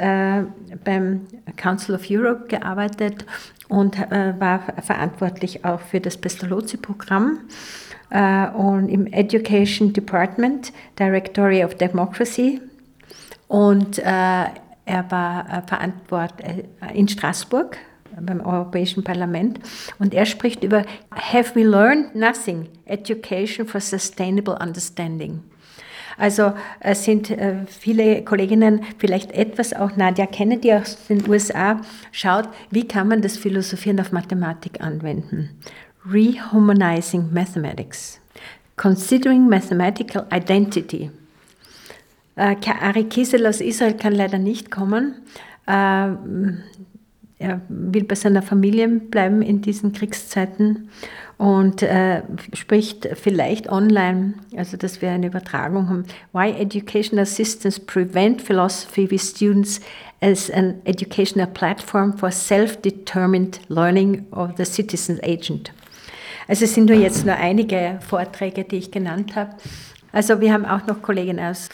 beim 0.85 1.27
Council 1.57 1.95
of 1.95 2.03
Europe 2.11 2.47
gearbeitet 2.49 3.25
und 3.69 3.99
war 3.99 4.61
verantwortlich 4.83 5.65
auch 5.65 5.81
für 5.81 6.01
das 6.01 6.17
Pestalozzi-Programm 6.17 7.39
äh, 8.11 8.49
und 8.49 8.89
im 8.89 9.07
Education 9.07 9.93
Department, 9.93 10.73
Directory 10.99 11.65
of 11.65 11.75
Democracy. 11.77 12.61
Und 13.49 13.99
äh, 13.99 14.03
er 14.85 15.11
war 15.11 15.47
äh, 15.49 15.63
verantwortlich 15.67 16.65
in 16.93 17.09
Straßburg 17.09 17.79
beim 18.21 18.41
Europäischen 18.41 19.05
Parlament 19.05 19.61
und 19.99 20.15
er 20.15 20.27
spricht 20.27 20.65
über 20.65 20.85
Have 21.11 21.55
we 21.55 21.63
learned 21.63 22.15
nothing? 22.15 22.69
Education 22.87 23.67
for 23.67 23.81
Sustainable 23.81 24.57
Understanding. 24.61 25.43
Also 26.19 26.53
es 26.81 27.05
sind 27.05 27.35
viele 27.67 28.23
Kolleginnen, 28.25 28.83
vielleicht 28.99 29.33
etwas 29.33 29.73
auch 29.73 29.97
Nadia 29.97 30.27
Kennedy 30.27 30.73
aus 30.75 30.99
den 31.09 31.27
USA, 31.27 31.81
schaut, 32.13 32.49
wie 32.71 32.87
kann 32.87 33.09
man 33.09 33.23
das 33.23 33.39
Philosophieren 33.39 33.99
auf 34.01 34.13
Mathematik 34.13 34.83
anwenden. 34.83 35.49
Rehumanizing 36.07 37.33
Mathematics, 37.33 38.21
Considering 38.77 39.49
Mathematical 39.49 40.27
Identity. 40.33 41.11
Äh, 42.37 42.57
Ari 42.81 43.05
Kiesel 43.05 43.47
aus 43.47 43.61
Israel 43.61 43.95
kann 43.95 44.15
leider 44.15 44.39
nicht 44.39 44.71
kommen. 44.71 45.17
Er 47.41 47.63
will 47.71 48.05
bei 48.05 48.15
seiner 48.15 48.43
Familie 48.43 48.87
bleiben 48.87 49.41
in 49.41 49.63
diesen 49.63 49.95
Kriegszeiten 49.95 50.91
und 51.39 51.83
äh, 51.83 52.21
spricht 52.53 53.09
vielleicht 53.15 53.71
online, 53.71 54.35
also 54.55 54.77
dass 54.77 55.01
wir 55.01 55.11
eine 55.11 55.29
Übertragung 55.29 55.89
haben. 55.89 56.05
Why 56.35 56.51
Education 56.51 57.19
Assistance 57.19 57.81
Prevent 57.81 58.43
Philosophy 58.43 59.11
with 59.11 59.23
Students 59.23 59.81
as 60.21 60.51
an 60.51 60.83
Educational 60.85 61.47
Platform 61.47 62.13
for 62.19 62.31
Self-Determined 62.31 63.59
Learning 63.69 64.27
of 64.33 64.51
the 64.59 64.67
Citizen 64.67 65.19
Agent. 65.23 65.73
Also 66.47 66.67
es 66.67 66.75
sind 66.75 66.91
nur 66.91 66.99
jetzt 66.99 67.25
nur 67.25 67.37
einige 67.37 68.01
Vorträge, 68.07 68.65
die 68.65 68.77
ich 68.77 68.91
genannt 68.91 69.35
habe. 69.35 69.55
Also 70.13 70.43
wir 70.43 70.53
haben 70.53 70.67
auch 70.67 70.87
noch 70.87 71.01
Kolleginnen 71.01 71.43
aus, 71.43 71.71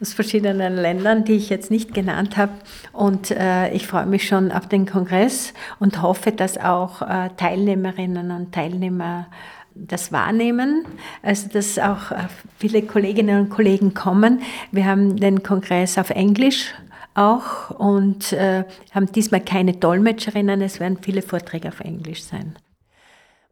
aus 0.00 0.14
verschiedenen 0.14 0.76
Ländern, 0.76 1.24
die 1.24 1.34
ich 1.34 1.50
jetzt 1.50 1.70
nicht 1.70 1.92
genannt 1.92 2.36
habe. 2.36 2.52
Und 2.92 3.30
äh, 3.30 3.70
ich 3.72 3.86
freue 3.86 4.06
mich 4.06 4.26
schon 4.26 4.50
auf 4.50 4.66
den 4.66 4.86
Kongress 4.86 5.52
und 5.78 6.00
hoffe, 6.02 6.32
dass 6.32 6.58
auch 6.58 7.02
äh, 7.02 7.30
Teilnehmerinnen 7.36 8.30
und 8.30 8.52
Teilnehmer 8.52 9.26
das 9.74 10.12
wahrnehmen, 10.12 10.84
also 11.22 11.48
dass 11.48 11.78
auch 11.78 12.10
äh, 12.10 12.16
viele 12.58 12.82
Kolleginnen 12.82 13.40
und 13.40 13.50
Kollegen 13.50 13.94
kommen. 13.94 14.42
Wir 14.72 14.86
haben 14.86 15.16
den 15.16 15.42
Kongress 15.42 15.98
auf 15.98 16.10
Englisch 16.10 16.74
auch 17.14 17.70
und 17.70 18.32
äh, 18.32 18.64
haben 18.92 19.10
diesmal 19.12 19.40
keine 19.40 19.74
Dolmetscherinnen, 19.74 20.62
es 20.62 20.80
werden 20.80 20.98
viele 21.00 21.22
Vorträge 21.22 21.68
auf 21.68 21.80
Englisch 21.80 22.22
sein. 22.22 22.56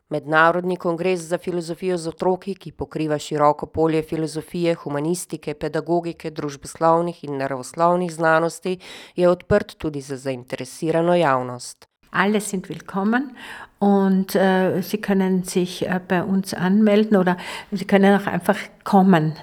Mednarodni 0.09 0.77
kongres 0.77 1.21
za 1.21 1.39
filozofijo 1.39 1.99
z 1.99 2.09
otroki, 2.09 2.55
ki 2.55 2.73
pokriva 2.73 3.19
široko 3.19 3.67
polje 3.67 4.03
filozofije, 4.03 4.75
humanistike, 4.75 5.55
pedagogike, 5.55 6.31
družboslovnih 6.31 7.25
in 7.25 7.37
naravoslovnih 7.37 8.13
znanosti, 8.15 8.79
je 9.17 9.29
odprt 9.29 9.75
tudi 9.79 10.01
za 10.01 10.17
zainteresirano 10.17 11.15
javnost. 11.15 11.89
Alle 12.11 12.41
sind 12.41 12.69
willkommen 12.69 13.35
und 13.81 14.35
äh, 14.35 14.83
Sie 14.83 14.97
können 14.97 15.45
sich 15.45 15.83
äh, 15.83 16.01
bei 16.09 16.23
uns 16.23 16.55
anmelden 16.55 17.17
oder 17.17 17.37
Sie 17.71 17.85
können 17.85 18.19
auch 18.19 18.27
einfach 18.27 18.59
kommen. 18.85 19.35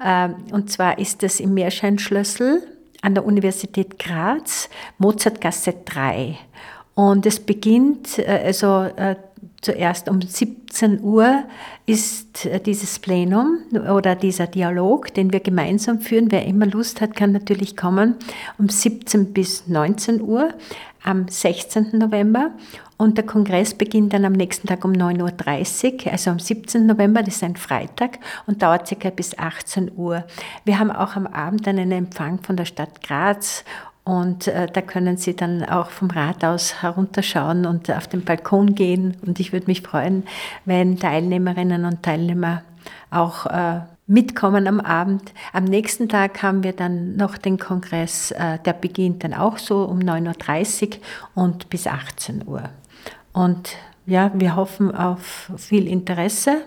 Äh, 0.00 0.30
und 0.50 0.70
zwar 0.70 0.98
ist 0.98 1.22
es 1.24 1.40
im 1.40 1.52
Meerscheinschlüssel 1.52 2.62
an 3.02 3.14
der 3.14 3.26
Universität 3.26 3.98
Graz, 3.98 4.70
Mozartgasse 4.96 5.74
3. 5.84 6.38
Und 6.94 7.26
es 7.26 7.38
beginnt, 7.38 8.18
äh, 8.18 8.44
also 8.46 8.84
äh, 8.96 9.16
zuerst 9.66 10.08
um 10.08 10.22
17 10.22 11.02
Uhr 11.02 11.42
ist 11.86 12.46
äh, 12.46 12.60
dieses 12.60 13.00
Plenum 13.00 13.58
oder 13.72 14.14
dieser 14.14 14.46
Dialog, 14.46 15.12
den 15.12 15.32
wir 15.32 15.40
gemeinsam 15.40 16.00
führen. 16.00 16.30
Wer 16.30 16.46
immer 16.46 16.66
Lust 16.66 17.00
hat, 17.00 17.16
kann 17.16 17.32
natürlich 17.32 17.76
kommen 17.76 18.14
um 18.58 18.68
17 18.68 19.32
bis 19.32 19.66
19 19.66 20.22
Uhr 20.22 20.54
am 21.02 21.26
16. 21.28 21.98
November. 21.98 22.52
Und 22.96 23.18
der 23.18 23.26
Kongress 23.26 23.74
beginnt 23.74 24.12
dann 24.12 24.24
am 24.24 24.32
nächsten 24.32 24.68
Tag 24.68 24.84
um 24.84 24.92
9.30 24.92 26.06
Uhr, 26.06 26.12
also 26.12 26.30
am 26.30 26.38
17. 26.38 26.86
November, 26.86 27.22
das 27.22 27.34
ist 27.34 27.42
ein 27.42 27.56
Freitag, 27.56 28.18
und 28.46 28.62
dauert 28.62 28.86
circa 28.86 29.10
bis 29.10 29.36
18 29.36 29.92
Uhr. 29.96 30.24
Wir 30.64 30.78
haben 30.78 30.90
auch 30.90 31.14
am 31.16 31.26
Abend 31.26 31.68
einen 31.68 31.92
Empfang 31.92 32.42
von 32.42 32.56
der 32.56 32.64
Stadt 32.64 33.02
Graz 33.02 33.64
und 34.06 34.46
äh, 34.46 34.68
da 34.72 34.82
können 34.82 35.16
Sie 35.16 35.34
dann 35.34 35.64
auch 35.64 35.90
vom 35.90 36.08
Rathaus 36.08 36.80
herunterschauen 36.80 37.66
und 37.66 37.90
auf 37.90 38.06
den 38.06 38.24
Balkon 38.24 38.76
gehen. 38.76 39.16
Und 39.26 39.40
ich 39.40 39.52
würde 39.52 39.66
mich 39.66 39.82
freuen, 39.82 40.22
wenn 40.64 41.00
Teilnehmerinnen 41.00 41.84
und 41.84 42.04
Teilnehmer 42.04 42.62
auch 43.10 43.46
äh, 43.46 43.80
mitkommen 44.06 44.68
am 44.68 44.78
Abend. 44.78 45.32
Am 45.52 45.64
nächsten 45.64 46.08
Tag 46.08 46.40
haben 46.40 46.62
wir 46.62 46.72
dann 46.72 47.16
noch 47.16 47.36
den 47.36 47.58
Kongress, 47.58 48.30
äh, 48.30 48.60
der 48.64 48.74
beginnt 48.74 49.24
dann 49.24 49.34
auch 49.34 49.58
so 49.58 49.82
um 49.82 49.98
9.30 49.98 50.84
Uhr 50.84 50.98
und 51.34 51.68
bis 51.68 51.88
18 51.88 52.46
Uhr. 52.46 52.62
Und 53.32 53.70
ja, 54.06 54.30
wir 54.34 54.54
hoffen 54.54 54.94
auf 54.94 55.50
viel 55.56 55.88
Interesse 55.88 56.62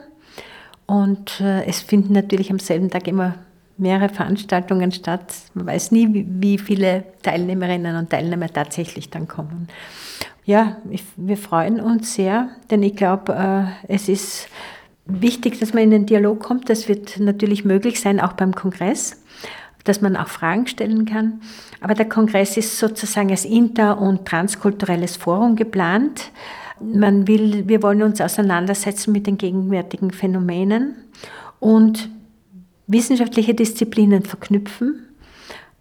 und 0.88 1.39
äh, 1.39 1.63
es 1.63 1.80
finden 1.80 2.12
natürlich 2.12 2.52
am 2.52 2.60
selben 2.60 2.89
Tag 2.89 3.08
immer 3.08 3.36
mehrere 3.79 4.09
Veranstaltungen 4.09 4.91
statt. 4.91 5.33
Man 5.53 5.67
weiß 5.67 5.91
nie, 5.91 6.25
wie 6.27 6.57
viele 6.57 7.03
Teilnehmerinnen 7.21 7.95
und 7.95 8.09
Teilnehmer 8.09 8.47
tatsächlich 8.47 9.09
dann 9.09 9.27
kommen. 9.27 9.67
Ja, 10.45 10.77
ich, 10.89 11.03
wir 11.15 11.37
freuen 11.37 11.79
uns 11.79 12.15
sehr, 12.15 12.49
denn 12.71 12.81
ich 12.81 12.95
glaube, 12.95 13.35
äh, 13.87 13.93
es 13.93 14.09
ist 14.09 14.47
wichtig, 15.05 15.59
dass 15.59 15.73
man 15.73 15.83
in 15.83 15.91
den 15.91 16.05
Dialog 16.05 16.39
kommt. 16.39 16.69
Das 16.69 16.87
wird 16.87 17.19
natürlich 17.19 17.65
möglich 17.65 17.99
sein, 17.99 18.19
auch 18.19 18.33
beim 18.33 18.55
Kongress, 18.55 19.21
dass 19.83 20.01
man 20.01 20.15
auch 20.15 20.27
Fragen 20.27 20.67
stellen 20.67 21.05
kann. 21.05 21.41
Aber 21.81 21.93
der 21.93 22.09
Kongress 22.09 22.57
ist 22.57 22.77
sozusagen 22.77 23.31
als 23.31 23.45
inter- 23.45 23.99
und 23.99 24.25
transkulturelles 24.25 25.17
Forum 25.17 25.55
geplant. 25.55 26.31
Man 26.79 27.27
will, 27.27 27.67
wir 27.67 27.83
wollen 27.83 28.03
uns 28.03 28.21
auseinandersetzen 28.21 29.11
mit 29.11 29.27
den 29.27 29.37
gegenwärtigen 29.37 30.11
Phänomenen 30.11 30.95
und 31.59 32.09
wissenschaftliche 32.89 33.54
Disziplinen 33.54 34.23
verknüpfen 34.23 35.08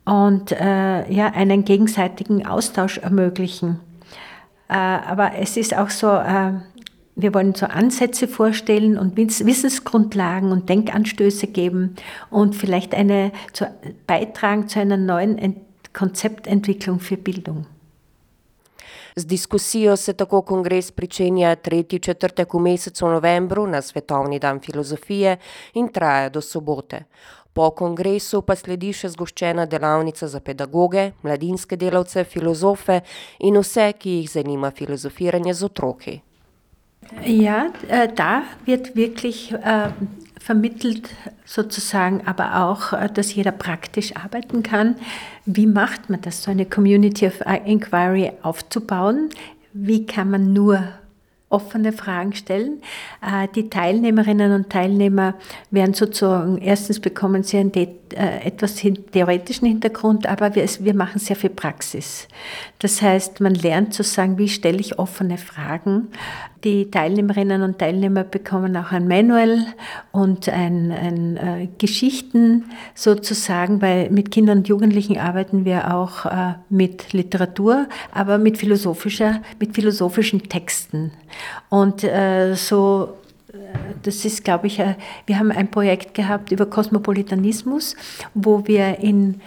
und 0.05 0.53
äh, 0.53 1.11
ja, 1.13 1.27
einen 1.27 1.65
gegenseitigen 1.65 2.47
Austausch 2.47 2.99
ermöglichen. 2.99 3.81
Äh, 4.69 4.75
aber 4.75 5.33
es 5.35 5.57
ist 5.57 5.77
auch 5.77 5.91
so, 5.91 6.09
äh, 6.09 6.53
wir 7.17 7.35
wollen 7.35 7.55
so 7.55 7.67
Ansätze 7.67 8.29
vorstellen 8.29 8.97
und 8.97 9.17
Wissensgrundlagen 9.17 10.53
und 10.53 10.69
Denkanstöße 10.69 11.49
geben 11.49 11.97
und 12.31 12.55
vielleicht 12.55 12.95
eine, 12.95 13.33
zu, 13.53 13.67
beitragen 14.07 14.69
zu 14.69 14.81
einer 14.81 14.97
neuen 14.97 15.37
Ent 15.39 15.59
Konzeptentwicklung 15.95 17.01
für 17.01 17.17
Bildung. 17.17 17.67
Z 19.19 19.27
diskusijo 19.27 19.97
se 19.97 20.13
tako 20.13 20.43
kongres 20.43 20.91
pričenja 20.91 21.57
tretji 21.57 21.99
četrtek 21.99 22.55
v 22.55 22.59
mesecu 22.59 23.09
novembru 23.09 23.67
na 23.67 23.83
Svetovni 23.83 24.39
dan 24.39 24.61
filozofije 24.61 25.37
in 25.75 25.89
traja 25.89 26.29
do 26.29 26.41
sobote. 26.41 27.03
Po 27.53 27.71
kongresu 27.71 28.43
pa 28.43 28.55
sledi 28.55 28.93
še 28.95 29.11
zgoščena 29.11 29.67
delavnica 29.67 30.29
za 30.31 30.41
pedagoge, 30.41 31.11
mladinske 31.27 31.77
delavce, 31.77 32.23
filozofe 32.25 33.01
in 33.41 33.59
vse, 33.59 33.91
ki 33.99 34.21
jih 34.21 34.31
zanima 34.31 34.71
filozofiranje 34.71 35.55
z 35.55 35.67
otroki. 35.67 36.19
Ja, 37.25 37.67
äh, 37.89 38.09
da 38.15 38.43
wird 38.65 38.95
wirklich 38.97 39.53
äh, 39.53 39.91
vermittelt 40.41 41.11
sozusagen, 41.45 42.23
aber 42.27 42.65
auch, 42.65 42.93
äh, 42.93 43.09
dass 43.13 43.35
jeder 43.35 43.53
praktisch 43.53 44.17
arbeiten 44.17 44.63
kann. 44.63 44.97
Wie 45.47 45.67
macht 45.67 46.11
man 46.11 46.21
das, 46.21 46.43
so 46.43 46.51
eine 46.51 46.67
Community 46.67 47.27
of 47.27 47.41
Inquiry 47.65 48.33
aufzubauen? 48.43 49.31
Wie 49.73 50.07
kann 50.07 50.31
man 50.31 50.53
nur 50.53 50.83
offene 51.51 51.93
Fragen 51.93 52.35
stellen. 52.35 52.83
Äh, 53.23 53.49
die 53.55 53.71
Teilnehmerinnen 53.71 54.53
und 54.53 54.71
Teilnehmer 54.71 55.35
werden 55.71 55.95
sozusagen, 55.95 56.59
erstens 56.59 57.01
bekommen 57.01 57.43
sie 57.43 57.59
einen 57.59 57.73
äh, 58.15 58.45
etwas 58.45 58.75
theoretischen 58.77 59.67
Hintergrund, 59.67 60.27
aber 60.27 60.55
wir, 60.55 60.67
wir 60.81 60.95
machen 60.95 61.19
sehr 61.19 61.37
viel 61.37 61.51
Praxis. 61.51 62.29
Das 62.79 63.03
heißt, 63.03 63.41
man 63.41 63.55
lernt 63.55 63.95
zu 63.95 64.03
sagen, 64.03 64.39
wie 64.39 64.49
stelle 64.49 64.79
ich 64.79 64.99
offene 64.99 65.39
Fragen. 65.39 66.09
Die 66.65 66.91
Teilnehmerinnen 66.91 67.63
und 67.63 67.79
Teilnehmer 67.79 68.25
bekommen 68.25 68.77
auch 68.77 68.91
ein 68.91 69.07
Manual 69.07 69.67
und 70.11 70.49
ein, 70.49 70.91
ein 70.91 71.37
äh, 71.37 71.69
Geschichten 71.79 72.65
sozusagen, 72.95 73.81
weil 73.81 74.11
mit 74.11 74.33
Kindern 74.33 74.59
und 74.59 74.69
Jugendlichen 74.69 75.19
arbeiten 75.19 75.65
wir 75.65 75.95
auch 75.95 76.27
äh, 76.27 76.55
mit 76.69 77.13
Literatur, 77.13 77.87
aber 78.13 78.39
mit 78.39 78.59
philosophischer, 78.59 79.41
mit 79.61 79.77
philosophischen 79.77 80.49
Texten. 80.49 81.13
Und 81.69 82.03
äh, 82.03 82.55
so 82.55 83.15
das 84.03 84.25
ist, 84.25 84.45
glaube 84.45 84.67
ich, 84.67 84.79
äh, 84.79 84.95
wir 85.27 85.39
haben 85.39 85.51
ein 85.51 85.71
Projekt 85.71 86.15
gehabt 86.15 86.53
über 86.53 86.67
Kosmopolitanismus, 86.67 87.97
wo 88.35 88.67
wir 88.67 88.99
in, 88.99 89.41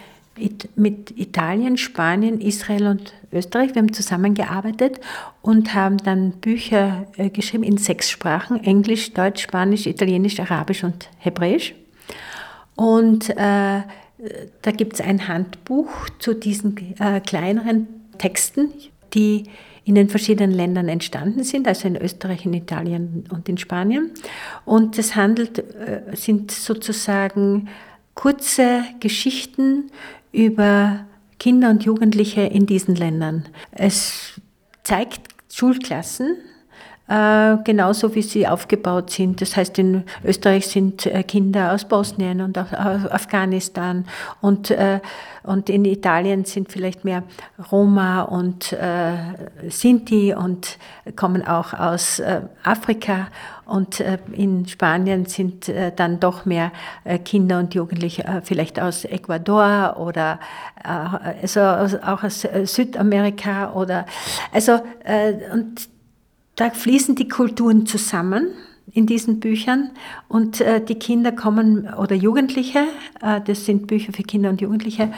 mit 0.74 1.16
Italien, 1.16 1.76
Spanien, 1.76 2.40
Israel 2.40 2.88
und 2.88 3.12
Österreich, 3.32 3.74
wir 3.74 3.82
haben 3.82 3.92
zusammengearbeitet 3.92 5.00
und 5.40 5.74
haben 5.74 5.98
dann 5.98 6.32
Bücher 6.32 7.06
äh, 7.16 7.30
geschrieben 7.30 7.64
in 7.64 7.76
sechs 7.76 8.10
Sprachen, 8.10 8.62
Englisch, 8.64 9.12
Deutsch, 9.12 9.42
Spanisch, 9.42 9.86
Italienisch, 9.86 10.40
Arabisch 10.40 10.84
und 10.84 11.08
Hebräisch. 11.18 11.74
Und 12.74 13.30
äh, 13.30 13.82
da 14.62 14.70
gibt 14.76 14.94
es 14.94 15.00
ein 15.00 15.28
Handbuch 15.28 15.88
zu 16.18 16.34
diesen 16.34 16.76
äh, 16.98 17.20
kleineren 17.20 17.86
Texten, 18.18 18.72
die 19.14 19.44
in 19.84 19.94
den 19.94 20.08
verschiedenen 20.08 20.52
Ländern 20.52 20.88
entstanden 20.88 21.42
sind, 21.42 21.66
also 21.66 21.88
in 21.88 21.96
Österreich, 21.96 22.46
in 22.46 22.54
Italien 22.54 23.24
und 23.30 23.48
in 23.48 23.58
Spanien. 23.58 24.12
Und 24.64 24.98
es 24.98 25.16
handelt, 25.16 25.58
äh, 25.58 26.02
sind 26.14 26.50
sozusagen 26.50 27.68
kurze 28.14 28.84
Geschichten 29.00 29.90
über 30.30 31.06
Kinder 31.38 31.70
und 31.70 31.84
Jugendliche 31.84 32.42
in 32.42 32.66
diesen 32.66 32.94
Ländern. 32.94 33.48
Es 33.72 34.40
zeigt 34.84 35.22
Schulklassen, 35.52 36.36
äh, 37.12 37.58
genauso 37.64 38.14
wie 38.14 38.22
sie 38.22 38.48
aufgebaut 38.48 39.10
sind. 39.10 39.42
Das 39.42 39.54
heißt, 39.54 39.78
in 39.78 40.04
Österreich 40.24 40.66
sind 40.66 41.04
äh, 41.04 41.22
Kinder 41.24 41.74
aus 41.74 41.84
Bosnien 41.84 42.40
und 42.40 42.56
Afghanistan 42.56 44.06
und, 44.40 44.70
äh, 44.70 45.00
und 45.42 45.68
in 45.68 45.84
Italien 45.84 46.46
sind 46.46 46.72
vielleicht 46.72 47.04
mehr 47.04 47.22
Roma 47.70 48.22
und 48.22 48.76
Sinti 49.68 50.34
und 50.34 50.78
kommen 51.16 51.46
auch 51.46 51.74
aus 51.74 52.22
Afrika 52.62 53.26
und 53.66 53.98
in 54.32 54.68
Spanien 54.68 55.26
sind 55.26 55.70
dann 55.96 56.20
doch 56.20 56.44
mehr 56.44 56.70
Kinder 57.24 57.58
und 57.58 57.74
Jugendliche 57.74 58.42
vielleicht 58.44 58.80
aus 58.80 59.04
Ecuador 59.04 59.96
oder 59.98 60.38
also 60.84 61.60
auch 61.60 62.22
aus 62.22 62.46
Südamerika 62.64 63.72
oder 63.72 64.06
also 64.52 64.78
und 65.52 65.88
da 66.56 66.70
fließen 66.70 67.14
die 67.14 67.28
Kulturen 67.28 67.86
zusammen 67.86 68.48
in 68.92 69.06
diesen 69.06 69.40
Büchern 69.40 69.90
und 70.28 70.60
äh, 70.60 70.84
die 70.84 70.96
Kinder 70.96 71.32
kommen 71.32 71.92
oder 71.94 72.14
Jugendliche, 72.14 72.84
äh, 73.22 73.40
das 73.40 73.64
sind 73.64 73.86
Bücher 73.86 74.12
für 74.12 74.22
Kinder 74.22 74.50
und 74.50 74.60
Jugendliche, 74.60 75.12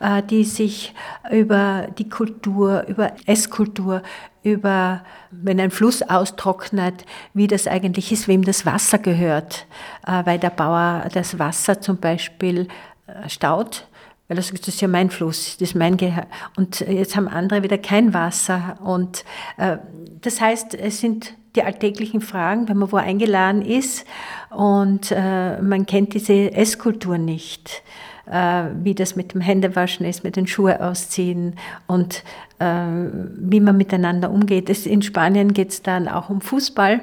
äh, 0.00 0.22
die 0.22 0.44
sich 0.44 0.94
über 1.30 1.88
die 1.98 2.08
Kultur, 2.08 2.86
über 2.86 3.12
Esskultur, 3.26 4.02
über 4.42 5.04
wenn 5.30 5.60
ein 5.60 5.70
Fluss 5.70 6.02
austrocknet, 6.02 7.04
wie 7.34 7.48
das 7.48 7.66
eigentlich 7.66 8.12
ist, 8.12 8.28
wem 8.28 8.44
das 8.44 8.64
Wasser 8.64 8.98
gehört, 8.98 9.66
äh, 10.06 10.24
weil 10.24 10.38
der 10.38 10.50
Bauer 10.50 11.06
das 11.12 11.38
Wasser 11.38 11.80
zum 11.80 11.98
Beispiel 11.98 12.68
äh, 13.06 13.28
staut 13.28 13.86
weil 14.28 14.36
das, 14.36 14.50
ist 14.50 14.80
ja 14.80 14.88
mein 14.88 15.10
Fluss, 15.10 15.56
das 15.58 15.70
ist 15.70 15.74
mein 15.74 15.96
Gehör. 15.96 16.26
Und 16.56 16.80
jetzt 16.80 17.16
haben 17.16 17.28
andere 17.28 17.62
wieder 17.62 17.78
kein 17.78 18.12
Wasser. 18.12 18.78
Und 18.84 19.24
äh, 19.56 19.78
das 20.20 20.40
heißt, 20.40 20.74
es 20.74 21.00
sind 21.00 21.34
die 21.56 21.62
alltäglichen 21.62 22.20
Fragen, 22.20 22.68
wenn 22.68 22.76
man 22.76 22.92
wo 22.92 22.96
eingeladen 22.96 23.62
ist 23.62 24.06
und 24.50 25.10
äh, 25.10 25.60
man 25.60 25.86
kennt 25.86 26.14
diese 26.14 26.52
Esskultur 26.52 27.18
nicht, 27.18 27.82
äh, 28.30 28.64
wie 28.82 28.94
das 28.94 29.16
mit 29.16 29.34
dem 29.34 29.40
Händewaschen 29.40 30.06
ist, 30.06 30.24
mit 30.24 30.36
den 30.36 30.46
Schuhe 30.46 30.80
ausziehen 30.80 31.56
und 31.86 32.22
äh, 32.58 32.64
wie 32.64 33.60
man 33.60 33.76
miteinander 33.76 34.30
umgeht. 34.30 34.68
Das, 34.68 34.86
in 34.86 35.02
Spanien 35.02 35.52
geht 35.52 35.70
es 35.70 35.82
dann 35.82 36.06
auch 36.06 36.28
um 36.28 36.40
Fußball, 36.40 37.00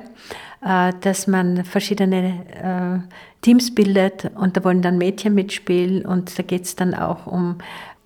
dass 0.62 1.28
man 1.28 1.64
verschiedene 1.64 3.04
äh, 3.04 3.16
Teams 3.42 3.76
bildet 3.76 4.32
und 4.36 4.58
da 4.58 4.64
wollen 4.64 4.82
dann 4.82 4.98
Mädchen 4.98 5.36
mitspielen 5.36 6.06
und 6.06 6.38
da 6.38 6.44
geht 6.44 6.64
es 6.64 6.76
dann 6.76 6.96
auch 6.96 7.28
um 7.28 7.58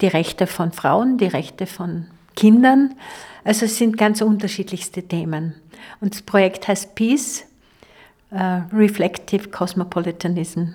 die 0.01 0.07
Rechte 0.07 0.47
von 0.47 0.71
Frauen, 0.71 1.17
die 1.17 1.27
Rechte 1.27 1.65
von 1.65 2.07
Kindern. 2.35 2.95
Also 3.43 3.65
es 3.65 3.77
sind 3.77 3.97
ganz 3.97 4.21
unterschiedlichste 4.21 5.03
Themen. 5.03 5.55
Und 6.01 6.13
das 6.13 6.21
Projekt 6.21 6.67
heißt 6.67 6.95
Peace, 6.95 7.45
uh, 8.31 8.61
Reflective 8.73 9.49
Cosmopolitanism. 9.49 10.73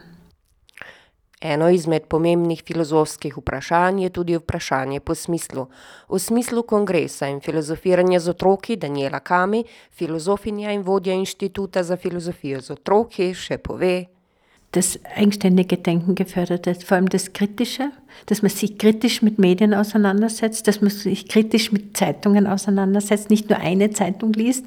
Eno 1.44 1.66
izmed 1.68 2.06
pomembnih 2.08 2.62
filozofskih 2.64 3.34
vprašanj 3.36 3.98
je 4.02 4.10
tudi 4.10 4.36
vprašanje 4.36 5.00
po 5.00 5.14
smislu. 5.14 5.66
V 6.08 6.18
smislu 6.18 6.62
kongresa 6.62 7.28
in 7.28 7.42
filozofiranja 7.44 8.20
z 8.20 8.32
otroki 8.32 8.76
Daniela 8.76 9.20
Kami, 9.20 9.64
filozofinja 9.92 10.72
in 10.72 10.82
vodja 10.82 11.12
Inštituta 11.12 11.82
za 11.82 11.96
filozofijo 12.00 12.60
z 12.64 12.70
otroki, 12.70 13.34
še 13.34 13.58
pove: 13.58 14.06
das 14.72 14.98
eigenständige 15.16 15.76
Denken 15.76 16.14
gefördert 16.14 16.66
wird, 16.66 16.82
vor 16.82 16.96
allem 16.96 17.08
das 17.08 17.32
Kritische, 17.32 17.92
dass 18.26 18.42
man 18.42 18.50
sich 18.50 18.78
kritisch 18.78 19.22
mit 19.22 19.38
Medien 19.38 19.74
auseinandersetzt, 19.74 20.66
dass 20.68 20.80
man 20.80 20.90
sich 20.90 21.28
kritisch 21.28 21.72
mit 21.72 21.96
Zeitungen 21.96 22.46
auseinandersetzt, 22.46 23.30
nicht 23.30 23.50
nur 23.50 23.58
eine 23.58 23.90
Zeitung 23.90 24.32
liest, 24.32 24.64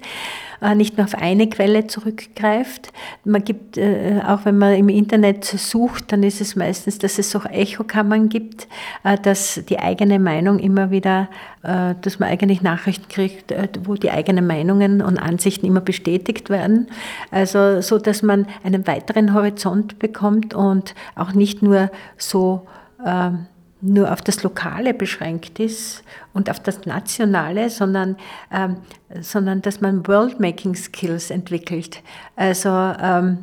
äh, 0.62 0.74
nicht 0.74 0.98
nur 0.98 1.06
auf 1.06 1.14
eine 1.16 1.50
Quelle 1.50 1.86
zurückgreift. 1.86 2.92
Man 3.24 3.44
gibt, 3.44 3.78
äh, 3.78 4.22
auch 4.26 4.46
wenn 4.46 4.58
man 4.58 4.74
im 4.74 4.90
Internet 4.90 5.46
sucht, 5.46 6.12
dann 6.12 6.24
ist 6.24 6.42
es 6.42 6.56
meistens, 6.56 6.98
dass 6.98 7.20
es 7.20 7.36
auch 7.36 7.46
Echokammern 7.46 8.30
gibt, 8.30 8.68
äh, 9.04 9.18
dass 9.18 9.62
die 9.70 9.80
eigene 9.80 10.20
Meinung 10.20 10.60
immer 10.60 10.92
wieder, 10.92 11.30
dass 12.02 12.20
man 12.20 12.30
eigentlich 12.30 12.62
Nachrichten 12.62 13.10
kriegt, 13.10 13.54
wo 13.84 13.96
die 13.96 14.10
eigenen 14.10 14.48
Meinungen 14.48 15.02
und 15.02 15.18
Ansichten 15.18 15.66
immer 15.66 15.82
bestätigt 15.82 16.50
werden. 16.50 16.88
Also 17.30 17.82
so, 17.82 17.98
dass 17.98 18.22
man 18.22 18.48
einen 18.64 18.88
weiteren 18.88 19.34
Horizont 19.34 20.00
bekommt 20.00 20.54
und 20.54 20.96
auch 21.16 21.34
nicht 21.34 21.62
nur 21.62 21.92
so 22.16 22.66
nur 23.82 24.12
auf 24.12 24.22
das 24.22 24.44
Lokale 24.44 24.94
beschränkt 24.94 25.60
ist 25.60 26.04
und 26.34 26.50
auf 26.50 26.60
das 26.60 26.86
Nationale, 26.86 27.70
sondern, 27.70 28.18
ähm, 28.52 28.78
sondern 29.22 29.62
dass 29.62 29.82
man 29.82 30.08
World-Making 30.08 30.76
Skills 30.76 31.30
entwickelt. 31.30 32.02
Also 32.36 32.70
ähm, 32.70 33.40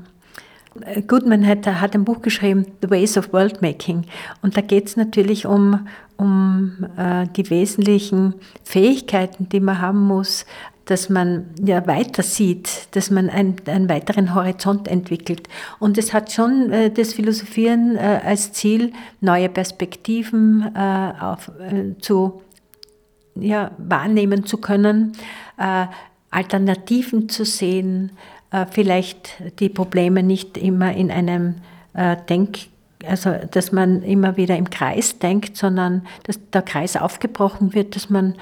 Goodman 1.06 1.46
hat, 1.46 1.66
hat 1.66 1.94
ein 1.94 2.04
Buch 2.04 2.20
geschrieben, 2.20 2.66
The 2.82 2.90
Ways 2.90 3.16
of 3.16 3.32
World 3.32 3.62
Making. 3.62 4.06
Und 4.42 4.56
da 4.56 4.60
geht 4.60 4.88
es 4.88 4.96
natürlich 4.96 5.46
um, 5.46 5.86
um 6.16 6.88
äh, 6.96 7.26
die 7.36 7.48
wesentlichen 7.48 8.34
Fähigkeiten, 8.64 9.48
die 9.48 9.60
man 9.60 9.80
haben 9.80 10.00
muss, 10.00 10.46
dass 10.84 11.08
man 11.08 11.46
ja 11.62 11.86
weiter 11.86 12.22
sieht, 12.22 12.88
dass 12.94 13.10
man 13.10 13.30
ein, 13.30 13.56
einen 13.66 13.88
weiteren 13.88 14.34
Horizont 14.34 14.88
entwickelt. 14.88 15.48
Und 15.78 15.98
es 15.98 16.12
hat 16.12 16.32
schon 16.32 16.70
äh, 16.70 16.90
das 16.90 17.14
Philosophieren 17.14 17.96
äh, 17.96 18.20
als 18.24 18.52
Ziel, 18.52 18.92
neue 19.20 19.48
Perspektiven 19.48 20.72
äh, 20.74 21.12
auf, 21.20 21.50
äh, 21.58 21.98
zu 22.00 22.42
ja, 23.34 23.70
wahrnehmen 23.78 24.44
zu 24.44 24.58
können, 24.58 25.12
äh, 25.58 25.86
Alternativen 26.30 27.28
zu 27.28 27.44
sehen, 27.44 28.12
äh, 28.50 28.66
vielleicht 28.70 29.60
die 29.60 29.68
Probleme 29.68 30.22
nicht 30.22 30.58
immer 30.58 30.92
in 30.94 31.10
einem 31.10 31.56
Denk 32.28 32.58
also 33.06 33.34
dass 33.50 33.70
man 33.70 34.02
immer 34.02 34.36
wieder 34.36 34.56
im 34.56 34.70
Kreis 34.70 35.18
denkt, 35.18 35.56
sondern 35.56 36.06
dass 36.24 36.38
der 36.50 36.62
Kreis 36.62 36.96
aufgebrochen 36.96 37.74
wird, 37.74 37.94
dass 37.96 38.10
man 38.10 38.34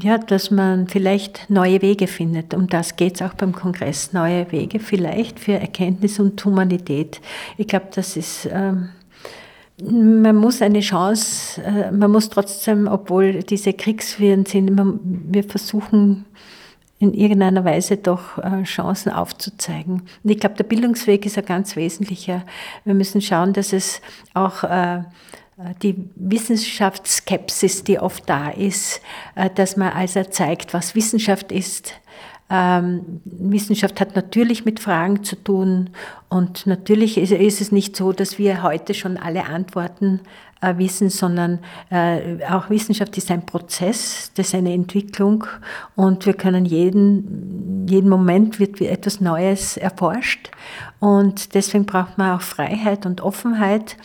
ja, 0.00 0.18
dass 0.18 0.50
man 0.50 0.88
vielleicht 0.88 1.50
neue 1.50 1.82
Wege 1.82 2.06
findet. 2.06 2.54
Um 2.54 2.66
das 2.66 2.96
geht 2.96 3.16
es 3.16 3.22
auch 3.22 3.34
beim 3.34 3.52
Kongress. 3.52 4.12
Neue 4.12 4.50
Wege 4.50 4.78
vielleicht 4.78 5.38
für 5.38 5.52
Erkenntnis 5.52 6.18
und 6.18 6.42
Humanität. 6.44 7.20
Ich 7.58 7.66
glaube, 7.66 7.88
das 7.94 8.16
ist, 8.16 8.48
ähm, 8.50 8.88
man 9.82 10.36
muss 10.36 10.62
eine 10.62 10.80
Chance, 10.80 11.62
äh, 11.62 11.90
man 11.90 12.10
muss 12.10 12.28
trotzdem, 12.28 12.86
obwohl 12.86 13.42
diese 13.42 13.72
Kriegswirren 13.72 14.46
sind, 14.46 14.74
man, 14.74 15.00
wir 15.02 15.44
versuchen 15.44 16.24
in 16.98 17.14
irgendeiner 17.14 17.64
Weise 17.64 17.96
doch 17.96 18.38
äh, 18.38 18.62
Chancen 18.62 19.10
aufzuzeigen. 19.10 20.02
Und 20.22 20.30
ich 20.30 20.38
glaube, 20.38 20.54
der 20.54 20.64
Bildungsweg 20.64 21.26
ist 21.26 21.36
ein 21.36 21.44
ganz 21.44 21.74
wesentlicher. 21.74 22.44
Wir 22.84 22.94
müssen 22.94 23.20
schauen, 23.20 23.52
dass 23.52 23.72
es 23.72 24.00
auch 24.34 24.62
äh, 24.62 25.02
die 25.82 26.10
Wissenschaftsskepsis, 26.16 27.84
die 27.84 27.98
oft 27.98 28.28
da 28.28 28.50
ist, 28.50 29.00
äh, 29.34 29.50
dass 29.54 29.76
man 29.76 29.92
also 29.92 30.22
zeigt, 30.24 30.74
was 30.74 30.94
Wissenschaft 30.94 31.52
ist. 31.52 31.94
Ähm, 32.50 33.22
Wissenschaft 33.24 33.98
hat 34.00 34.14
natürlich 34.14 34.66
mit 34.66 34.78
Fragen 34.78 35.24
zu 35.24 35.36
tun 35.36 35.90
und 36.28 36.66
natürlich 36.66 37.16
ist, 37.16 37.32
es 37.32 37.72
nicht 37.72 37.96
so, 37.96 38.12
dass 38.12 38.38
wir 38.38 38.62
heute 38.62 38.92
schon 38.92 39.16
alle 39.16 39.46
Antworten 39.46 40.20
äh, 40.60 40.76
wissen, 40.76 41.08
sondern 41.08 41.60
äh, 41.88 42.44
auch 42.44 42.68
Wissenschaft 42.68 43.16
ist 43.16 43.30
ein 43.30 43.46
Prozess, 43.46 44.32
das 44.34 44.48
ist 44.48 44.54
eine 44.54 44.74
Entwicklung 44.74 45.44
und 45.96 46.26
wir 46.26 46.34
können 46.34 46.66
jeden, 46.66 47.86
jeden 47.88 48.10
Moment 48.10 48.58
wird 48.60 48.80
etwas 48.82 49.22
Neues 49.22 49.78
erforscht 49.78 50.50
und 51.00 51.54
deswegen 51.54 51.86
braucht 51.86 52.18
man 52.18 52.36
auch 52.36 52.42
Freiheit 52.42 53.06
und 53.06 53.22
Offenheit 53.22 53.96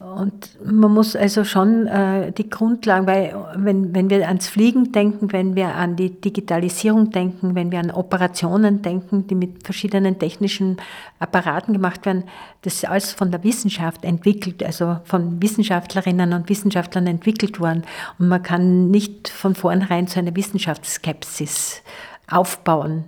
und 0.00 0.56
man 0.64 0.94
muss 0.94 1.14
also 1.14 1.44
schon 1.44 1.86
äh, 1.86 2.32
die 2.32 2.48
Grundlagen, 2.48 3.06
weil 3.06 3.36
wenn, 3.54 3.94
wenn 3.94 4.08
wir 4.08 4.26
ans 4.26 4.48
Fliegen 4.48 4.92
denken, 4.92 5.30
wenn 5.30 5.56
wir 5.56 5.74
an 5.74 5.94
die 5.94 6.08
Digitalisierung 6.08 7.10
denken, 7.10 7.54
wenn 7.54 7.70
wir 7.70 7.80
an 7.80 7.90
Operationen 7.90 8.80
denken, 8.80 9.26
die 9.26 9.34
mit 9.34 9.62
verschiedenen 9.62 10.18
technischen 10.18 10.78
Apparaten 11.18 11.74
gemacht 11.74 12.06
werden, 12.06 12.24
das 12.62 12.76
ist 12.76 12.88
alles 12.88 13.12
von 13.12 13.30
der 13.30 13.44
Wissenschaft 13.44 14.02
entwickelt, 14.06 14.62
also 14.62 14.96
von 15.04 15.42
Wissenschaftlerinnen 15.42 16.32
und 16.32 16.48
Wissenschaftlern 16.48 17.06
entwickelt 17.06 17.60
worden. 17.60 17.82
Und 18.18 18.28
man 18.28 18.42
kann 18.42 18.90
nicht 18.90 19.28
von 19.28 19.54
vornherein 19.54 20.06
so 20.06 20.18
eine 20.18 20.34
Wissenschaftsskepsis 20.34 21.82
aufbauen, 22.26 23.04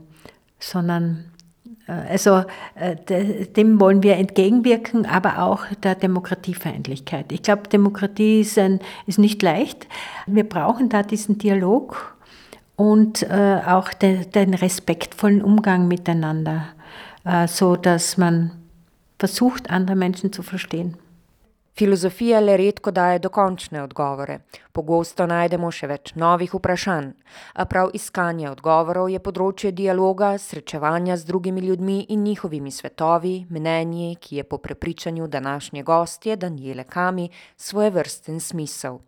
sondern 0.58 1.31
also 1.86 2.44
äh, 2.74 2.96
dem 3.46 3.80
wollen 3.80 4.02
wir 4.02 4.16
entgegenwirken, 4.16 5.06
aber 5.06 5.42
auch 5.42 5.66
der 5.82 5.94
Demokratiefeindlichkeit. 5.94 7.32
Ich 7.32 7.42
glaube, 7.42 7.68
Demokratie 7.68 8.40
ist, 8.40 8.58
ein, 8.58 8.80
ist 9.06 9.18
nicht 9.18 9.42
leicht. 9.42 9.86
Wir 10.26 10.48
brauchen 10.48 10.88
da 10.88 11.02
diesen 11.02 11.38
Dialog 11.38 12.16
und 12.76 13.22
äh, 13.24 13.60
auch 13.66 13.92
den, 13.92 14.30
den 14.30 14.54
respektvollen 14.54 15.42
Umgang 15.42 15.88
miteinander, 15.88 16.68
so 17.46 17.76
dass 17.76 18.16
man 18.16 18.50
versucht, 19.20 19.70
andere 19.70 19.94
Menschen 19.94 20.32
zu 20.32 20.42
verstehen. 20.42 20.96
Filozofija 21.74 22.40
le 22.40 22.56
redko 22.56 22.90
daje 22.90 23.18
dokončne 23.18 23.80
odgovore, 23.82 24.34
pogosto 24.76 25.24
najdemo 25.26 25.70
še 25.72 25.88
več 25.88 26.10
novih 26.20 26.52
vprašanj, 26.58 27.06
a 27.56 27.64
prav 27.64 27.94
iskanje 27.96 28.50
odgovorov 28.50 29.08
je 29.08 29.20
področje 29.24 29.70
dialoga, 29.72 30.34
srečevanja 30.38 31.16
z 31.16 31.24
drugimi 31.30 31.64
ljudmi 31.64 31.96
in 32.12 32.26
njihovimi 32.28 32.70
svetovi, 32.70 33.32
mnenji, 33.48 34.18
ki 34.20 34.42
je 34.42 34.44
po 34.44 34.58
prepričanju 34.58 35.30
današnje 35.32 35.82
gostje 35.82 36.36
Daniele 36.36 36.84
Kami 36.84 37.30
svoje 37.56 37.90
vrsten 37.90 38.40
smisel. 38.40 39.00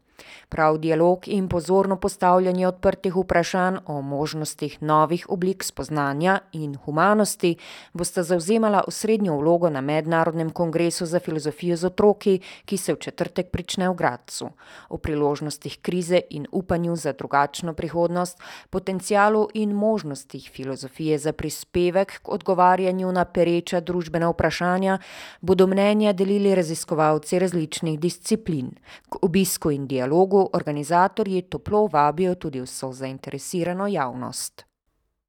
Prav 0.49 0.79
dialog 0.79 1.29
in 1.29 1.49
pozorno 1.49 1.97
postavljanje 1.97 2.69
odprtih 2.69 3.17
vprašanj 3.17 3.77
o 3.87 4.01
možnostih 4.01 4.83
novih 4.83 5.27
oblik 5.29 5.65
spoznanja 5.65 6.39
in 6.53 6.77
humanosti 6.85 7.57
bosta 7.93 8.23
zauzemala 8.23 8.85
osrednjo 8.87 9.37
vlogo 9.37 9.71
na 9.71 9.81
Mednarodnem 9.81 10.51
kongresu 10.51 11.07
za 11.07 11.21
filozofijo 11.21 11.77
z 11.77 11.85
otroki, 11.85 12.41
ki 12.65 12.77
se 12.77 12.95
v 12.95 12.97
četrtek 12.97 13.51
prične 13.51 13.89
v 13.89 13.95
Gradcu. 13.95 14.49
O 14.89 14.99
priložnostih 14.99 15.79
krize 15.83 16.21
in 16.31 16.47
upanju 16.53 16.97
za 16.97 17.13
drugačno 17.13 17.75
prihodnost, 17.75 18.39
potencijalu 18.71 19.49
in 19.55 19.73
možnostih 19.73 20.51
filozofije 20.51 21.19
za 21.19 21.33
prispevek 21.33 22.21
k 22.23 22.29
odgovarjanju 22.29 23.13
na 23.13 23.25
pereča 23.25 23.81
družbena 23.81 24.31
vprašanja 24.31 24.99
bodo 25.41 25.67
mnenja 25.67 26.13
delili 26.13 26.55
raziskovalci 26.55 27.39
različnih 27.39 28.01
disciplin. 28.01 28.71
K 29.11 29.19
obisku 29.23 29.71
in 29.71 29.87
dialogu 29.87 30.14
dialogu 30.15 30.49
organizatorji 30.53 31.43
toplo 31.43 31.89
vabijo 31.93 32.35
tudi 32.35 32.61
vso 32.61 32.93
zainteresirano 32.93 33.87
javnost. 33.87 34.63